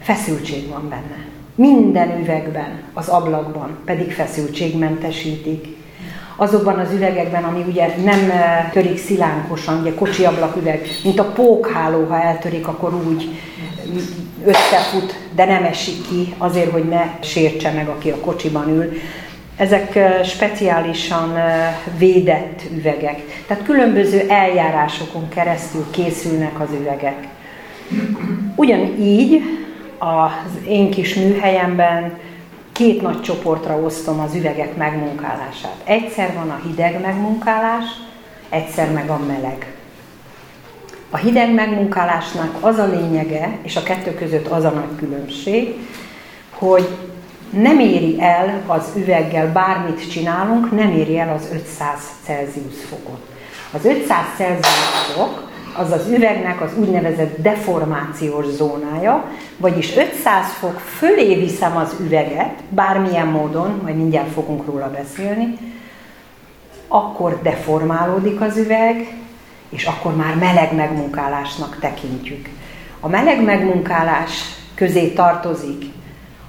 feszültség 0.00 0.68
van 0.68 0.88
benne. 0.88 1.27
Minden 1.58 2.20
üvegben, 2.20 2.82
az 2.94 3.08
ablakban 3.08 3.78
pedig 3.84 4.12
feszültségmentesítik. 4.12 5.66
Azokban 6.36 6.78
az 6.78 6.92
üvegekben, 6.92 7.44
ami 7.44 7.64
ugye 7.68 7.94
nem 8.04 8.30
eh, 8.30 8.68
törik 8.72 8.98
szilánkosan, 8.98 9.80
ugye 9.80 9.94
kocsi 9.94 10.24
ablaküveg, 10.24 10.88
mint 11.04 11.18
a 11.18 11.32
pókháló, 11.32 12.04
ha 12.04 12.22
eltörik, 12.22 12.68
akkor 12.68 12.94
úgy 12.94 13.28
összefut, 14.44 15.18
de 15.34 15.44
nem 15.44 15.64
esik 15.64 16.08
ki, 16.08 16.34
azért, 16.38 16.70
hogy 16.70 16.84
ne 16.84 17.18
sértse 17.20 17.70
meg, 17.70 17.88
aki 17.88 18.10
a 18.10 18.20
kocsiban 18.20 18.68
ül. 18.68 18.92
Ezek 19.56 19.98
speciálisan 20.24 21.32
védett 21.98 22.62
üvegek. 22.76 23.20
Tehát 23.46 23.64
különböző 23.64 24.24
eljárásokon 24.28 25.28
keresztül 25.28 25.84
készülnek 25.90 26.60
az 26.60 26.68
üvegek. 26.80 27.28
Ugyanígy 28.54 29.42
az 29.98 30.66
én 30.66 30.90
kis 30.90 31.14
műhelyemben 31.14 32.18
két 32.72 33.02
nagy 33.02 33.20
csoportra 33.20 33.76
osztom 33.76 34.20
az 34.20 34.34
üvegek 34.34 34.76
megmunkálását. 34.76 35.76
Egyszer 35.84 36.34
van 36.34 36.50
a 36.50 36.60
hideg 36.66 37.00
megmunkálás, 37.00 37.84
egyszer 38.48 38.92
meg 38.92 39.10
a 39.10 39.18
meleg. 39.26 39.74
A 41.10 41.16
hideg 41.16 41.54
megmunkálásnak 41.54 42.56
az 42.60 42.78
a 42.78 42.86
lényege, 42.86 43.58
és 43.62 43.76
a 43.76 43.82
kettő 43.82 44.14
között 44.14 44.46
az 44.46 44.64
a 44.64 44.70
nagy 44.70 44.96
különbség, 44.98 45.74
hogy 46.50 46.88
nem 47.50 47.78
éri 47.78 48.16
el 48.20 48.62
az 48.66 48.92
üveggel 48.96 49.52
bármit 49.52 50.10
csinálunk, 50.10 50.70
nem 50.70 50.90
éri 50.90 51.18
el 51.18 51.34
az 51.34 51.48
500 51.52 52.00
Celsius 52.24 52.84
fokot. 52.88 53.20
Az 53.72 53.84
500 53.84 54.18
Celsius 54.36 55.12
fok 55.14 55.47
az 55.78 55.90
az 55.92 56.08
üvegnek 56.08 56.60
az 56.60 56.70
úgynevezett 56.78 57.42
deformációs 57.42 58.46
zónája, 58.46 59.24
vagyis 59.56 59.96
500 59.96 60.46
fok 60.52 60.78
fölé 60.78 61.34
viszem 61.34 61.76
az 61.76 61.96
üveget, 62.00 62.62
bármilyen 62.68 63.26
módon, 63.26 63.80
majd 63.82 63.96
mindjárt 63.96 64.32
fogunk 64.32 64.66
róla 64.66 64.90
beszélni, 64.90 65.58
akkor 66.88 67.42
deformálódik 67.42 68.40
az 68.40 68.56
üveg, 68.56 69.16
és 69.68 69.84
akkor 69.84 70.16
már 70.16 70.34
meleg 70.34 70.74
megmunkálásnak 70.74 71.78
tekintjük. 71.80 72.48
A 73.00 73.08
meleg 73.08 73.44
megmunkálás 73.44 74.42
közé 74.74 75.08
tartozik 75.08 75.84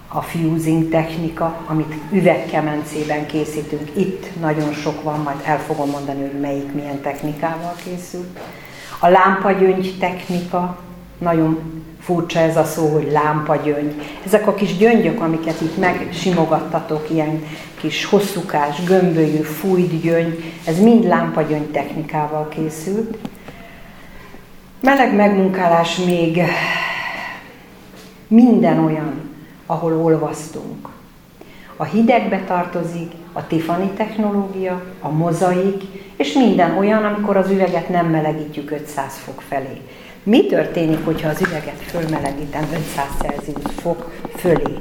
a 0.08 0.22
fusing 0.22 0.90
technika, 0.90 1.62
amit 1.66 1.94
üvegkemencében 2.12 3.26
készítünk. 3.26 3.90
Itt 3.96 4.40
nagyon 4.40 4.74
sok 4.74 5.04
van, 5.04 5.20
majd 5.20 5.38
el 5.44 5.60
fogom 5.60 5.90
mondani, 5.90 6.22
hogy 6.22 6.40
melyik 6.40 6.74
milyen 6.74 7.02
technikával 7.02 7.76
készült. 7.84 8.40
A 9.00 9.08
lámpagyöngy 9.08 9.96
technika, 10.00 10.78
nagyon 11.18 11.60
furcsa 12.00 12.40
ez 12.40 12.58
a 12.58 12.64
szó, 12.64 12.88
hogy 12.88 13.12
lámpagyöngy. 13.12 14.02
Ezek 14.26 14.48
a 14.48 14.54
kis 14.54 14.78
gyöngyök, 14.78 15.22
amiket 15.22 15.62
itt 15.62 15.78
megsimogattatok, 15.78 17.10
ilyen 17.10 17.44
kis 17.80 18.06
hosszúkás, 18.06 18.84
gömbölyű, 18.84 19.42
fújt 19.42 20.02
gyöngy, 20.02 20.44
ez 20.66 20.80
mind 20.80 21.06
lámpagyöngy 21.06 21.72
technikával 21.72 22.48
készült. 22.48 23.18
Meleg 24.82 25.16
megmunkálás 25.16 25.98
még 25.98 26.42
minden 28.28 28.84
olyan 28.86 29.30
ahol 29.70 29.94
olvasztunk. 29.94 30.90
A 31.82 31.86
hidegbe 31.86 32.44
tartozik 32.48 33.12
a 33.34 33.48
Tiffany 33.48 33.94
technológia, 33.96 34.82
a 35.02 35.10
mozaik, 35.10 35.84
és 36.16 36.34
minden 36.34 36.78
olyan, 36.78 37.04
amikor 37.04 37.38
az 37.38 37.50
üveget 37.50 37.90
nem 37.90 38.06
melegítjük 38.06 38.72
500 38.72 39.18
fok 39.18 39.42
felé. 39.42 39.82
Mi 40.24 40.46
történik, 40.46 41.06
hogyha 41.06 41.30
az 41.30 41.42
üveget 41.42 41.82
fölmelegítem 41.88 42.64
500 42.64 43.06
Celsius 43.22 43.74
fok 43.82 44.12
fölé? 44.36 44.76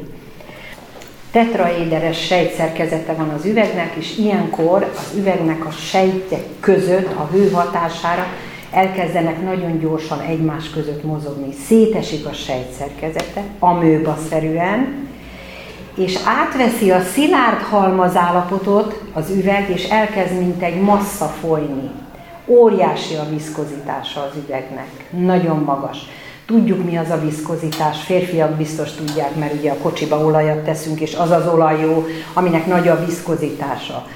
Tetraéderes 1.31 2.27
sejtszerkezete 2.27 3.13
van 3.13 3.29
az 3.29 3.45
üvegnek, 3.45 3.95
és 3.95 4.17
ilyenkor 4.17 4.93
az 4.97 5.15
üvegnek 5.17 5.67
a 5.67 5.71
sejtek 5.71 6.45
között 6.61 7.13
a 7.13 7.29
hő 7.33 7.51
hatására 7.51 8.27
elkezdenek 8.73 9.43
nagyon 9.43 9.79
gyorsan 9.79 10.21
egymás 10.21 10.71
között 10.71 11.05
mozogni, 11.05 11.53
szétesik 11.67 12.27
a 12.27 12.33
sejtszerkezete, 12.33 13.43
amőba-szerűen, 13.59 15.08
és 15.99 16.19
átveszi 16.25 16.91
a 16.91 17.01
szilárd 17.01 17.61
halmazállapotot 17.61 19.03
az 19.13 19.31
üveg, 19.31 19.71
és 19.71 19.89
elkezd 19.89 20.39
mint 20.39 20.63
egy 20.63 20.81
massza 20.81 21.25
folyni. 21.25 21.91
Óriási 22.47 23.15
a 23.15 23.29
viszkozitása 23.31 24.21
az 24.21 24.37
üvegnek, 24.47 24.89
nagyon 25.11 25.59
magas. 25.59 25.99
Tudjuk, 26.47 26.85
mi 26.85 26.97
az 26.97 27.11
a 27.11 27.21
viszkozitás, 27.21 28.03
férfiak 28.03 28.51
biztos 28.51 28.93
tudják, 28.93 29.35
mert 29.35 29.55
ugye 29.55 29.71
a 29.71 29.77
kocsiba 29.83 30.25
olajat 30.25 30.65
teszünk, 30.65 31.01
és 31.01 31.15
az 31.15 31.31
az 31.31 31.47
olaj 31.47 31.81
jó, 31.81 32.07
aminek 32.33 32.67
nagy 32.67 32.89
a 32.89 33.05
viszkozitása. 33.05 34.07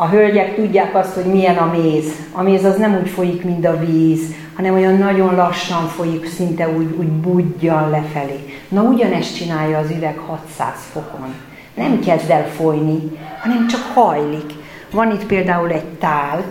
A 0.00 0.08
hölgyek 0.08 0.54
tudják 0.54 0.94
azt, 0.94 1.14
hogy 1.14 1.24
milyen 1.24 1.56
a 1.56 1.70
méz. 1.76 2.12
A 2.32 2.42
méz 2.42 2.64
az 2.64 2.76
nem 2.76 2.98
úgy 3.02 3.08
folyik, 3.08 3.44
mint 3.44 3.66
a 3.66 3.78
víz, 3.78 4.20
hanem 4.56 4.74
olyan 4.74 4.94
nagyon 4.94 5.34
lassan 5.34 5.86
folyik, 5.86 6.26
szinte 6.26 6.68
úgy, 6.68 6.94
úgy 6.98 7.06
budjan 7.06 7.90
lefelé. 7.90 8.58
Na 8.68 8.82
ugyanezt 8.82 9.36
csinálja 9.36 9.78
az 9.78 9.90
üveg 9.90 10.18
600 10.18 10.74
fokon. 10.92 11.34
Nem 11.74 12.00
kezd 12.00 12.30
el 12.30 12.48
folyni, 12.48 13.18
hanem 13.40 13.66
csak 13.66 13.80
hajlik. 13.94 14.52
Van 14.90 15.10
itt 15.12 15.26
például 15.26 15.70
egy 15.70 15.84
tál, 15.84 16.44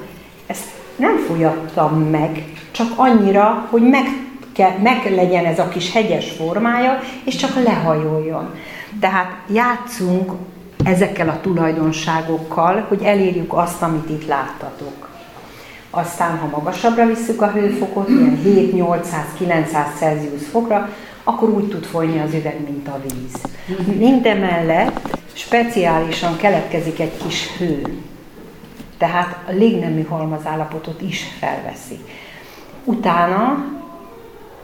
ezt 0.47 0.65
nem 0.95 1.17
folyattam 1.17 1.99
meg, 1.99 2.43
csak 2.71 2.87
annyira, 2.95 3.67
hogy 3.69 3.81
meg, 3.81 4.05
kell, 4.53 4.77
meg 4.81 5.13
legyen 5.15 5.45
ez 5.45 5.59
a 5.59 5.67
kis 5.67 5.93
hegyes 5.93 6.31
formája, 6.31 6.99
és 7.23 7.35
csak 7.35 7.63
lehajoljon. 7.63 8.53
Tehát 8.99 9.31
játszunk 9.53 10.31
ezekkel 10.83 11.29
a 11.29 11.39
tulajdonságokkal, 11.41 12.85
hogy 12.87 13.01
elérjük 13.03 13.53
azt, 13.53 13.81
amit 13.81 14.09
itt 14.09 14.27
láttatok. 14.27 15.09
Aztán, 15.89 16.37
ha 16.37 16.47
magasabbra 16.47 17.05
visszük 17.05 17.41
a 17.41 17.51
hőfokot, 17.51 18.09
ilyen 18.09 18.41
7-800-900 18.45 19.97
Celsius 19.99 20.47
fokra, 20.51 20.89
akkor 21.23 21.49
úgy 21.49 21.67
tud 21.67 21.83
folyni 21.83 22.19
az 22.19 22.33
üveg, 22.33 22.59
mint 22.69 22.87
a 22.87 23.01
víz. 23.01 23.41
Mindemellett 23.97 25.17
speciálisan 25.33 26.37
keletkezik 26.37 26.99
egy 26.99 27.17
kis 27.23 27.57
hő. 27.57 27.81
Tehát 28.97 29.37
a 29.47 29.51
légnemű 29.51 30.03
halmazállapotot 30.03 31.01
is 31.01 31.23
felveszi. 31.39 31.97
Utána 32.83 33.65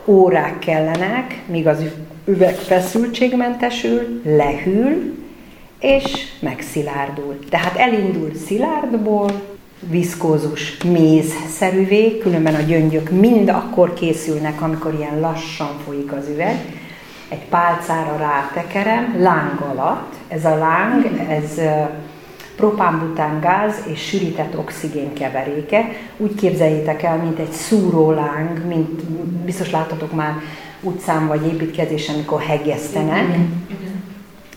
órák 0.05 0.59
kellenek, 0.59 1.41
míg 1.45 1.67
az 1.67 1.83
üveg 2.25 2.55
feszültségmentesül, 2.55 4.21
lehűl, 4.23 5.22
és 5.83 6.27
megszilárdul. 6.39 7.39
Tehát 7.49 7.77
elindul 7.77 8.31
szilárdból, 8.45 9.31
viszkózus 9.79 10.77
mézszerűvé, 10.77 12.17
különben 12.17 12.55
a 12.55 12.61
gyöngyök 12.61 13.09
mind 13.09 13.49
akkor 13.49 13.93
készülnek, 13.93 14.61
amikor 14.61 14.93
ilyen 14.93 15.19
lassan 15.19 15.67
folyik 15.85 16.11
az 16.11 16.27
üveg. 16.33 16.55
Egy 17.29 17.45
pálcára 17.49 18.17
rátekerem, 18.17 19.15
láng 19.19 19.61
alatt. 19.61 20.13
Ez 20.27 20.45
a 20.45 20.57
láng, 20.57 21.05
ez 21.29 21.61
propánbután 22.55 23.39
gáz 23.39 23.81
és 23.85 24.07
sűrített 24.07 24.57
oxigén 24.57 25.13
keveréke. 25.13 25.89
Úgy 26.17 26.35
képzeljétek 26.35 27.03
el, 27.03 27.17
mint 27.17 27.39
egy 27.39 27.51
szúróláng, 27.51 28.67
mint 28.67 29.03
biztos 29.45 29.71
láttatok 29.71 30.13
már 30.13 30.33
utcán 30.81 31.27
vagy 31.27 31.45
építkezésen, 31.45 32.15
amikor 32.15 32.41
hegesztenek. 32.41 33.37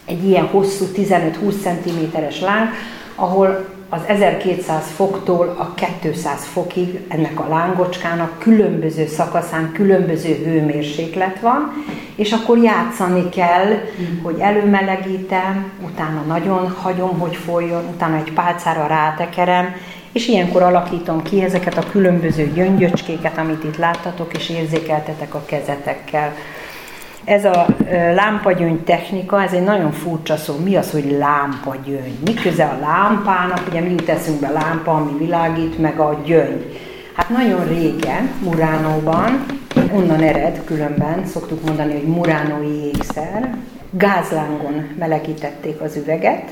Egy 0.07 0.25
ilyen 0.25 0.47
hosszú 0.47 0.85
15-20 0.97 1.55
cm-es 1.63 2.41
láng, 2.41 2.69
ahol 3.15 3.65
az 3.89 4.01
1200 4.07 4.91
foktól 4.95 5.55
a 5.59 5.75
200 6.03 6.45
fokig 6.45 7.01
ennek 7.09 7.41
a 7.41 7.49
lángocskának 7.49 8.39
különböző 8.39 9.07
szakaszán 9.07 9.73
különböző 9.73 10.35
hőmérséklet 10.45 11.41
van, 11.41 11.73
és 12.15 12.33
akkor 12.33 12.59
játszani 12.59 13.29
kell, 13.29 13.81
hogy 14.23 14.39
előmelegítem, 14.39 15.73
utána 15.85 16.21
nagyon 16.21 16.71
hagyom, 16.71 17.19
hogy 17.19 17.37
folyjon, 17.37 17.85
utána 17.95 18.17
egy 18.17 18.33
pálcára 18.33 18.87
rátekerem, 18.87 19.75
és 20.13 20.29
ilyenkor 20.29 20.63
alakítom 20.63 21.23
ki 21.23 21.43
ezeket 21.43 21.77
a 21.77 21.91
különböző 21.91 22.53
gyöngyöcskéket, 22.55 23.39
amit 23.39 23.65
itt 23.65 23.77
láttatok, 23.77 24.37
és 24.37 24.49
érzékeltetek 24.51 25.35
a 25.35 25.45
kezetekkel. 25.47 26.35
Ez 27.27 27.45
a 27.45 27.67
lámpagyöngy 28.15 28.81
technika, 28.81 29.43
ez 29.43 29.53
egy 29.53 29.63
nagyon 29.63 29.93
furcsa 29.93 30.37
szó. 30.37 30.55
Mi 30.65 30.77
az, 30.77 30.91
hogy 30.91 31.17
lámpagyöngy? 31.19 32.19
Mi 32.25 32.35
köze 32.35 32.65
a 32.65 32.79
lámpának? 32.81 33.63
Ugye 33.69 33.81
mi 33.81 33.89
jut 33.89 34.41
be 34.41 34.49
lámpa, 34.49 34.95
ami 34.95 35.19
világít, 35.19 35.79
meg 35.79 35.99
a 35.99 36.21
gyöngy. 36.25 36.81
Hát 37.15 37.29
nagyon 37.29 37.65
régen, 37.69 38.31
Muránóban, 38.43 39.47
onnan 39.93 40.21
ered 40.21 40.65
különben, 40.65 41.27
szoktuk 41.27 41.67
mondani, 41.67 41.93
hogy 41.93 42.07
muránói 42.07 42.85
ékszer, 42.85 43.57
gázlángon 43.91 44.89
melegítették 44.99 45.81
az 45.81 45.97
üveget, 45.97 46.51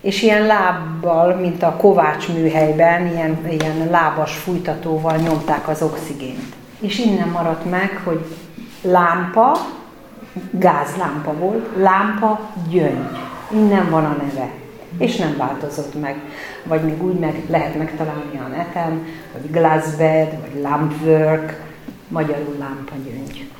és 0.00 0.22
ilyen 0.22 0.46
lábbal, 0.46 1.34
mint 1.34 1.62
a 1.62 1.76
Kovács 1.76 2.28
műhelyben, 2.28 3.06
ilyen, 3.06 3.38
ilyen 3.50 3.88
lábas 3.90 4.36
fújtatóval 4.36 5.16
nyomták 5.16 5.68
az 5.68 5.82
oxigént. 5.82 6.54
És 6.80 6.98
innen 6.98 7.28
maradt 7.28 7.70
meg, 7.70 8.00
hogy 8.04 8.24
lámpa, 8.82 9.56
gázlámpa 10.50 11.32
volt, 11.32 11.68
lámpa 11.76 12.40
gyöngy. 12.68 13.18
Innen 13.50 13.90
van 13.90 14.04
a 14.04 14.16
neve. 14.22 14.50
És 14.98 15.16
nem 15.16 15.36
változott 15.36 16.00
meg. 16.00 16.16
Vagy 16.64 16.82
még 16.82 17.02
úgy 17.02 17.18
meg 17.18 17.42
lehet 17.48 17.78
megtalálni 17.78 18.38
a 18.44 18.48
neten, 18.56 19.06
vagy 19.32 19.50
glassbed, 19.50 20.38
vagy 20.40 20.62
lampwork, 20.62 21.62
magyarul 22.08 22.56
lámpagyöngy. 22.58 23.50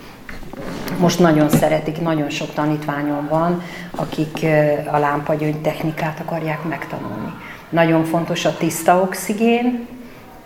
Most 0.99 1.19
nagyon 1.19 1.49
szeretik, 1.49 2.01
nagyon 2.01 2.31
sok 2.31 2.53
tanítványom 2.53 3.27
van, 3.31 3.62
akik 3.91 4.47
a 4.93 4.99
lámpagyöngy 4.99 5.61
technikát 5.61 6.21
akarják 6.21 6.65
megtanulni. 6.69 7.33
Nagyon 7.69 8.05
fontos 8.05 8.45
a 8.45 8.57
tiszta 8.57 9.01
oxigén, 9.01 9.87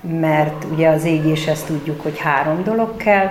mert 0.01 0.64
ugye 0.73 0.88
az 0.88 1.05
égéshez 1.05 1.62
tudjuk, 1.62 2.03
hogy 2.03 2.19
három 2.19 2.62
dolog 2.64 2.97
kell, 2.97 3.31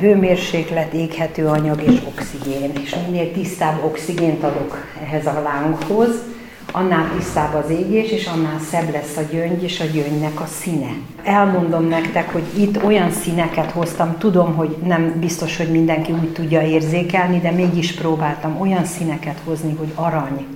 hőmérséklet, 0.00 0.92
éghető 0.92 1.46
anyag 1.46 1.82
és 1.82 2.00
oxigén. 2.06 2.70
És 2.82 2.94
minél 3.06 3.32
tisztább 3.32 3.84
oxigént 3.84 4.42
adok 4.42 4.86
ehhez 5.02 5.26
a 5.26 5.42
lánghoz, 5.42 6.22
annál 6.72 7.10
tisztább 7.16 7.54
az 7.54 7.70
égés, 7.70 8.10
és 8.10 8.26
annál 8.26 8.58
szebb 8.70 8.92
lesz 8.92 9.16
a 9.16 9.22
gyöngy 9.32 9.62
és 9.62 9.80
a 9.80 9.84
gyöngynek 9.84 10.40
a 10.40 10.46
színe. 10.46 10.90
Elmondom 11.24 11.88
nektek, 11.88 12.32
hogy 12.32 12.44
itt 12.58 12.84
olyan 12.84 13.10
színeket 13.10 13.70
hoztam, 13.70 14.18
tudom, 14.18 14.54
hogy 14.54 14.76
nem 14.84 15.14
biztos, 15.20 15.56
hogy 15.56 15.70
mindenki 15.70 16.12
úgy 16.12 16.32
tudja 16.32 16.62
érzékelni, 16.62 17.40
de 17.40 17.50
mégis 17.50 17.92
próbáltam 17.92 18.60
olyan 18.60 18.84
színeket 18.84 19.40
hozni, 19.44 19.74
hogy 19.78 19.92
arany, 19.94 20.46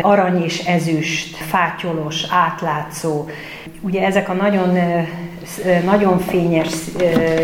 arany 0.00 0.42
és 0.42 0.58
ezüst, 0.58 1.36
fátyolos, 1.36 2.24
átlátszó. 2.30 3.28
Ugye 3.80 4.04
ezek 4.04 4.28
a 4.28 4.32
nagyon, 4.32 4.78
nagyon 5.84 6.18
fényes 6.18 6.72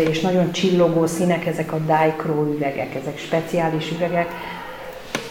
és 0.09 0.19
nagyon 0.19 0.51
csillogó 0.51 1.05
színek, 1.05 1.45
ezek 1.45 1.71
a 1.73 1.77
Dichro 1.77 2.53
üvegek, 2.53 2.95
ezek 2.95 3.17
speciális 3.17 3.91
üvegek, 3.91 4.27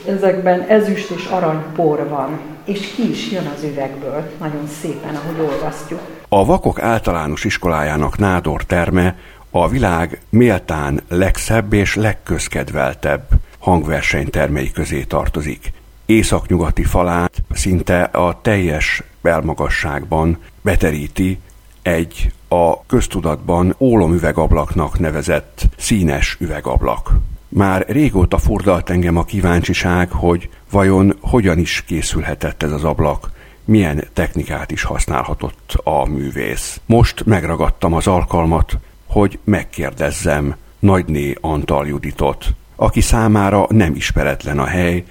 ezekben 0.08 0.60
ezüst 0.60 1.10
és 1.10 1.24
aranypor 1.24 2.08
van, 2.08 2.40
és 2.64 2.94
ki 2.94 3.10
is 3.10 3.30
jön 3.30 3.46
az 3.56 3.62
üvegből, 3.62 4.30
nagyon 4.40 4.68
szépen, 4.80 5.14
ahogy 5.14 5.40
olvasztjuk. 5.40 6.00
A 6.28 6.44
Vakok 6.44 6.82
általános 6.82 7.44
iskolájának 7.44 8.18
nádor 8.18 8.64
terme 8.64 9.16
a 9.50 9.68
világ 9.68 10.20
méltán 10.28 11.00
legszebb 11.08 11.72
és 11.72 11.94
legközkedveltebb 11.94 13.22
hangversenytermei 13.58 14.70
közé 14.70 15.02
tartozik 15.02 15.72
északnyugati 16.08 16.84
falát 16.84 17.42
szinte 17.50 18.02
a 18.02 18.40
teljes 18.42 19.02
belmagasságban 19.20 20.38
beteríti 20.62 21.38
egy 21.82 22.32
a 22.48 22.86
köztudatban 22.86 23.74
ólomüvegablaknak 23.78 24.98
nevezett 24.98 25.62
színes 25.76 26.36
üvegablak. 26.40 27.12
Már 27.48 27.84
régóta 27.88 28.38
furdalt 28.38 28.90
engem 28.90 29.16
a 29.16 29.24
kíváncsiság, 29.24 30.10
hogy 30.10 30.48
vajon 30.70 31.16
hogyan 31.20 31.58
is 31.58 31.84
készülhetett 31.86 32.62
ez 32.62 32.72
az 32.72 32.84
ablak, 32.84 33.30
milyen 33.64 34.04
technikát 34.12 34.70
is 34.70 34.82
használhatott 34.82 35.80
a 35.84 36.08
művész. 36.08 36.80
Most 36.86 37.24
megragadtam 37.24 37.92
az 37.92 38.06
alkalmat, 38.06 38.78
hogy 39.06 39.38
megkérdezzem 39.44 40.54
Nagyné 40.78 41.34
Antal 41.40 41.86
Juditot, 41.86 42.46
aki 42.76 43.00
számára 43.00 43.66
nem 43.68 43.94
ismeretlen 43.94 44.58
a 44.58 44.66
hely, 44.66 45.04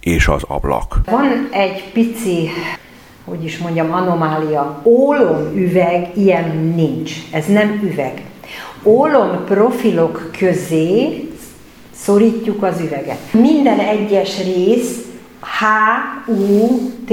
és 0.00 0.28
az 0.28 0.42
ablak. 0.42 1.00
Van 1.04 1.48
egy 1.50 1.92
pici, 1.92 2.50
hogy 3.28 3.44
is 3.44 3.58
mondjam, 3.58 3.92
anomália. 3.92 4.80
Ólom 4.84 5.52
üveg, 5.54 6.10
ilyen 6.14 6.72
nincs. 6.76 7.12
Ez 7.30 7.46
nem 7.46 7.80
üveg. 7.82 8.22
Ólom 8.82 9.44
profilok 9.44 10.30
közé 10.38 11.22
szorítjuk 11.94 12.62
az 12.62 12.80
üveget. 12.80 13.18
Minden 13.32 13.78
egyes 13.78 14.44
rész 14.44 15.06
H, 15.40 15.64
U, 16.30 16.78
T 17.06 17.12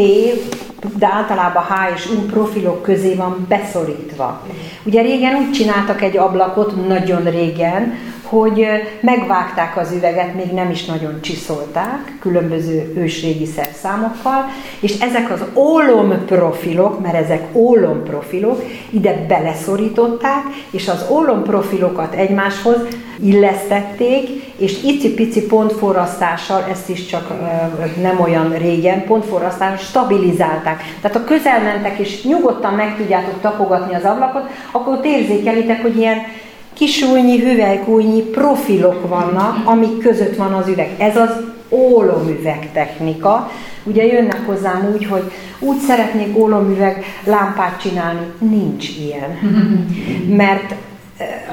de 0.98 1.10
általában 1.12 1.64
H 1.64 1.94
és 1.96 2.10
U 2.10 2.26
profilok 2.26 2.82
közé 2.82 3.14
van 3.14 3.46
beszorítva. 3.50 4.42
Ugye 4.84 5.02
régen 5.02 5.36
úgy 5.36 5.52
csináltak 5.52 6.02
egy 6.02 6.18
ablakot, 6.18 6.88
nagyon 6.88 7.24
régen, 7.24 7.94
hogy 8.24 8.66
megvágták 9.02 9.78
az 9.78 9.92
üveget, 9.92 10.36
még 10.36 10.52
nem 10.52 10.70
is 10.70 10.86
nagyon 10.86 11.22
csiszolták, 11.22 12.18
különböző 12.20 12.94
ősrégi 12.98 13.46
szerszámokkal, 13.86 14.50
és 14.80 15.00
ezek 15.00 15.32
az 15.32 15.44
ólom 15.54 16.26
profilok, 16.26 17.02
mert 17.02 17.16
ezek 17.16 17.48
ólom 17.54 18.04
profilok, 18.04 18.64
ide 18.90 19.26
beleszorították, 19.28 20.44
és 20.72 20.88
az 20.88 21.06
ólom 21.10 21.44
profilokat 21.44 22.14
egymáshoz 22.14 22.78
illesztették, 23.20 24.44
és 24.58 24.84
icipici 24.84 25.42
pontforrasztással, 25.46 26.64
ezt 26.72 26.90
is 26.90 27.06
csak 27.06 27.34
nem 28.02 28.20
olyan 28.22 28.58
régen, 28.58 29.06
pontforrasztással 29.06 29.78
stabilizálták. 29.78 30.82
Tehát 31.02 31.18
ha 31.18 31.24
közel 31.24 31.62
mentek, 31.62 31.98
és 31.98 32.24
nyugodtan 32.24 32.74
meg 32.74 32.96
tudjátok 32.98 33.42
tapogatni 33.42 33.96
az 33.96 34.04
ablakot, 34.04 34.50
akkor 34.72 34.94
ott 34.94 35.06
érzékelitek, 35.06 35.82
hogy 35.82 35.98
ilyen 35.98 36.18
kisújnyi, 36.74 37.40
hüvelykújnyi 37.40 38.22
profilok 38.22 39.08
vannak, 39.08 39.58
amik 39.64 39.98
között 39.98 40.36
van 40.36 40.54
az 40.54 40.68
üveg. 40.68 40.90
Ez 40.98 41.18
az 41.18 41.55
ólomüveg 41.70 42.70
technika. 42.74 43.52
Ugye 43.84 44.06
jönnek 44.06 44.46
hozzám 44.46 44.92
úgy, 44.94 45.06
hogy 45.06 45.32
úgy 45.60 45.78
szeretnék 45.78 46.38
ólomüveg 46.38 47.06
lámpát 47.24 47.82
csinálni. 47.82 48.32
Nincs 48.40 48.90
ilyen. 48.90 49.30
Mert 50.44 50.76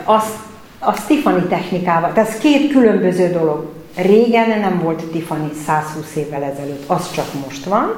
azt, 0.05 0.37
a 0.79 1.07
Tiffany 1.07 1.48
technikával, 1.48 2.12
tehát 2.12 2.29
ez 2.31 2.38
két 2.38 2.72
különböző 2.72 3.29
dolog. 3.29 3.66
Régen 3.96 4.61
nem 4.61 4.81
volt 4.83 5.05
Tiffany 5.05 5.51
120 5.66 6.16
évvel 6.16 6.42
ezelőtt, 6.42 6.90
az 6.90 7.11
csak 7.11 7.27
most 7.46 7.64
van. 7.64 7.92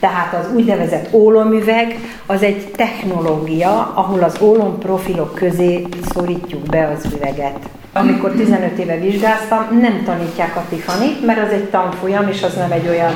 Tehát 0.00 0.34
az 0.34 0.54
úgynevezett 0.54 1.14
ólomüveg 1.14 1.98
az 2.26 2.42
egy 2.42 2.70
technológia, 2.70 3.92
ahol 3.94 4.22
az 4.22 4.36
ólomprofilok 4.40 5.34
közé 5.34 5.86
szorítjuk 6.12 6.62
be 6.62 6.96
az 6.96 7.12
üveget. 7.14 7.58
Amikor 7.98 8.30
15 8.30 8.78
éve 8.78 8.98
vizsgáztam, 8.98 9.78
nem 9.80 10.02
tanítják 10.04 10.56
a 10.56 10.64
tiffany 10.68 11.16
mert 11.26 11.46
az 11.46 11.52
egy 11.52 11.64
tanfolyam, 11.64 12.28
és 12.28 12.42
az 12.42 12.54
nem 12.54 12.72
egy 12.72 12.88
olyan, 12.88 13.12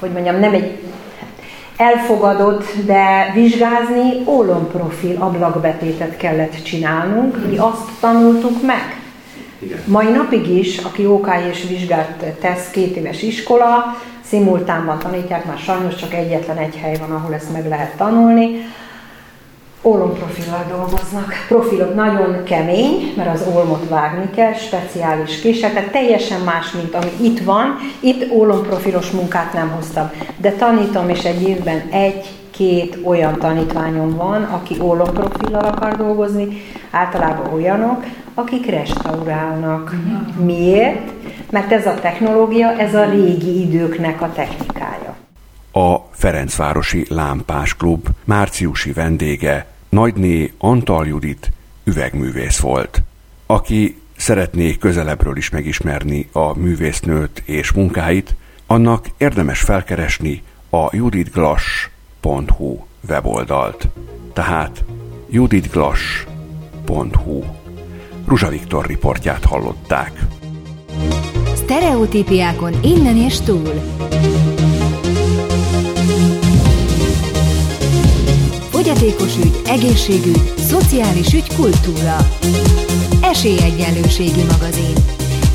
hogy 0.00 0.10
mondjam, 0.10 0.38
nem 0.38 0.52
egy 0.52 0.78
elfogadott, 1.76 2.64
de 2.86 3.30
vizsgázni 3.34 4.22
ólomprofil 4.24 5.16
ablakbetétet 5.18 6.16
kellett 6.16 6.62
csinálnunk, 6.62 7.48
mi 7.48 7.56
azt 7.56 7.90
tanultuk 8.00 8.62
meg. 8.62 9.00
Igen. 9.58 9.78
Mai 9.84 10.08
napig 10.08 10.48
is, 10.58 10.78
aki 10.78 11.06
OK 11.06 11.28
és 11.50 11.66
vizsgát 11.68 12.24
tesz, 12.40 12.70
két 12.70 12.96
éves 12.96 13.22
iskola, 13.22 13.96
szimultánban 14.28 14.98
tanítják, 14.98 15.44
már 15.44 15.58
sajnos 15.58 15.94
csak 15.94 16.14
egyetlen 16.14 16.56
egy 16.56 16.76
hely 16.76 16.96
van, 17.00 17.10
ahol 17.10 17.34
ezt 17.34 17.52
meg 17.52 17.68
lehet 17.68 17.96
tanulni. 17.96 18.60
Ólomprofillal 19.82 20.64
dolgoznak. 20.68 21.32
Profilok 21.48 21.94
nagyon 21.94 22.42
kemény, 22.44 23.12
mert 23.16 23.34
az 23.34 23.46
olmot 23.54 23.88
vágni 23.88 24.30
kell, 24.30 24.52
speciális 24.52 25.40
késsel, 25.40 25.72
tehát 25.72 25.90
teljesen 25.90 26.40
más, 26.40 26.72
mint 26.72 26.94
ami 26.94 27.10
itt 27.20 27.40
van. 27.40 27.76
Itt 28.00 28.32
ólomprofilos 28.32 29.10
munkát 29.10 29.52
nem 29.52 29.68
hoztam, 29.68 30.10
de 30.36 30.50
tanítom, 30.50 31.08
és 31.08 31.24
egy 31.24 31.48
évben 31.48 31.82
egy 31.90 32.26
két 32.50 32.98
olyan 33.04 33.38
tanítványom 33.38 34.16
van, 34.16 34.42
aki 34.42 34.76
ólomprofillal 34.80 35.64
akar 35.64 35.96
dolgozni, 35.96 36.62
általában 36.90 37.52
olyanok, 37.52 38.04
akik 38.34 38.66
restaurálnak. 38.66 39.94
Miért? 40.44 41.10
Mert 41.50 41.72
ez 41.72 41.86
a 41.86 41.94
technológia, 41.94 42.72
ez 42.72 42.94
a 42.94 43.04
régi 43.04 43.60
időknek 43.60 44.22
a 44.22 44.32
technikája. 44.34 44.97
A 45.78 46.08
Ferencvárosi 46.10 47.06
Lámpás 47.08 47.76
Klub 47.76 48.08
márciusi 48.24 48.92
vendége 48.92 49.66
Nagyné 49.88 50.52
Antal 50.58 51.06
Judit 51.06 51.52
üvegművész 51.84 52.58
volt, 52.58 53.02
aki 53.46 54.00
szeretné 54.16 54.76
közelebbről 54.76 55.36
is 55.36 55.50
megismerni 55.50 56.28
a 56.32 56.58
művésznőt 56.58 57.42
és 57.44 57.72
munkáit, 57.72 58.34
annak 58.66 59.06
érdemes 59.18 59.60
felkeresni 59.60 60.42
a 60.70 60.96
juditglass.hu 60.96 62.78
weboldalt. 63.08 63.88
Tehát 64.32 64.84
juditglass.hu 65.30 67.42
Ruzsa 68.26 68.48
Viktor 68.48 68.86
riportját 68.86 69.44
hallották. 69.44 70.12
Stereotípiákon 71.56 72.74
innen 72.82 73.16
és 73.16 73.40
túl. 73.40 73.72
Fogyatékos 78.98 79.36
ügy, 79.36 79.60
egészségügy, 79.66 80.52
szociális 80.56 81.32
ügy, 81.32 81.54
kultúra. 81.54 82.16
Esélyegyenlőségi 83.22 84.42
magazin. 84.42 84.94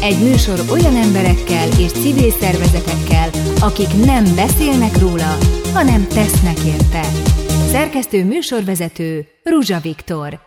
Egy 0.01 0.19
műsor 0.23 0.59
olyan 0.71 0.95
emberekkel 0.95 1.67
és 1.79 1.91
civil 1.91 2.31
szervezetekkel, 2.31 3.29
akik 3.59 4.05
nem 4.05 4.23
beszélnek 4.35 4.97
róla, 4.97 5.37
hanem 5.73 6.07
tesznek 6.07 6.57
érte. 6.65 7.01
Szerkesztő 7.71 8.25
műsorvezető 8.25 9.27
Ruzsa 9.43 9.79
Viktor. 9.79 10.39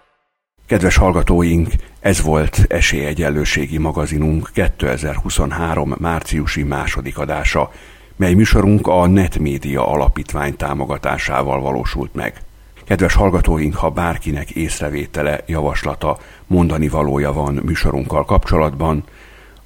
Kedves 0.66 0.96
hallgatóink, 0.96 1.68
ez 2.00 2.22
volt 2.22 2.64
Esélyegyenlőségi 2.68 3.78
magazinunk 3.78 4.50
2023. 4.52 5.94
márciusi 5.98 6.62
második 6.62 7.18
adása, 7.18 7.70
mely 8.16 8.34
műsorunk 8.34 8.86
a 8.86 9.06
Netmédia 9.06 9.88
Alapítvány 9.88 10.56
támogatásával 10.56 11.60
valósult 11.60 12.14
meg. 12.14 12.45
Kedves 12.86 13.14
hallgatóink, 13.14 13.74
ha 13.74 13.90
bárkinek 13.90 14.50
észrevétele, 14.50 15.40
javaslata, 15.46 16.18
mondani 16.46 16.88
valója 16.88 17.32
van 17.32 17.54
műsorunkkal 17.54 18.24
kapcsolatban, 18.24 19.04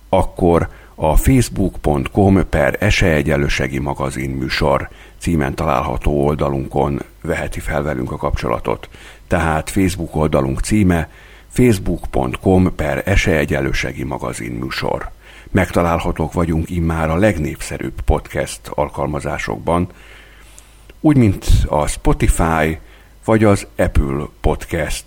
akkor 0.09 0.69
a 0.95 1.17
facebook.com 1.17 2.49
per 2.49 2.77
esélyegyenlőségi 2.79 3.79
magazin 3.79 4.31
műsor 4.31 4.89
címen 5.19 5.55
található 5.55 6.27
oldalunkon 6.27 7.01
veheti 7.23 7.61
fel 7.61 7.83
velünk 7.83 8.13
a 8.13 8.17
kapcsolatot. 8.17 8.89
Tehát 9.27 9.71
Facebook 9.71 10.17
oldalunk 10.17 10.61
címe 10.61 11.09
facebook.com 11.49 12.75
per 12.75 13.03
esélyegyenlőségi 13.05 14.05
magazin 14.05 14.53
műsor. 14.53 15.11
Megtalálhatók 15.51 16.33
vagyunk 16.33 16.71
immár 16.71 17.11
a 17.11 17.17
legnépszerűbb 17.17 18.01
podcast 18.05 18.61
alkalmazásokban, 18.69 19.89
úgy, 21.01 21.17
mint 21.17 21.47
a 21.67 21.87
Spotify 21.87 22.79
vagy 23.25 23.45
az 23.45 23.67
Apple 23.77 24.27
Podcast. 24.41 25.05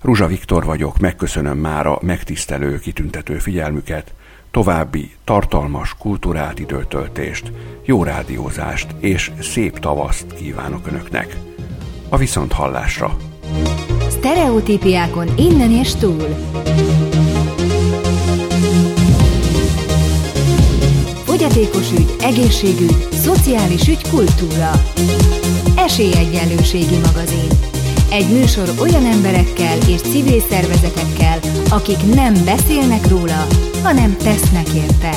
Ruzsa 0.00 0.26
Viktor 0.26 0.64
vagyok, 0.64 0.98
megköszönöm 0.98 1.58
már 1.58 1.86
a 1.86 1.98
megtisztelő, 2.02 2.78
kitüntető 2.78 3.38
figyelmüket, 3.38 4.12
további 4.50 5.10
tartalmas 5.24 5.94
kultúrát 5.98 6.58
időtöltést, 6.58 7.52
jó 7.84 8.02
rádiózást 8.02 8.86
és 8.98 9.30
szép 9.40 9.78
tavaszt 9.78 10.34
kívánok 10.34 10.86
Önöknek. 10.86 11.36
A 12.08 12.16
viszont 12.16 12.52
hallásra! 12.52 13.16
Stereotípiákon 14.10 15.28
innen 15.36 15.70
és 15.70 15.94
túl. 15.94 16.28
Fogyatékos 21.24 21.92
ügy, 21.92 22.16
egészségügy, 22.20 23.08
szociális 23.12 23.88
ügy, 23.88 24.08
kultúra. 24.10 24.70
Esélyegyenlőségi 25.84 26.96
magazin. 26.96 27.48
Egy 28.10 28.28
műsor 28.28 28.68
olyan 28.80 29.04
emberekkel 29.04 29.78
és 29.88 30.00
civil 30.00 30.40
szervezetekkel, 30.40 31.38
akik 31.70 32.14
nem 32.14 32.34
beszélnek 32.44 33.08
róla, 33.08 33.46
hanem 33.82 34.16
tesznek 34.16 34.68
érte. 34.74 35.10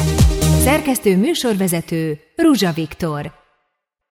Szerkesztő 0.63 1.17
műsorvezető 1.17 2.19
Ruzsa 2.35 2.71
Viktor. 2.71 3.36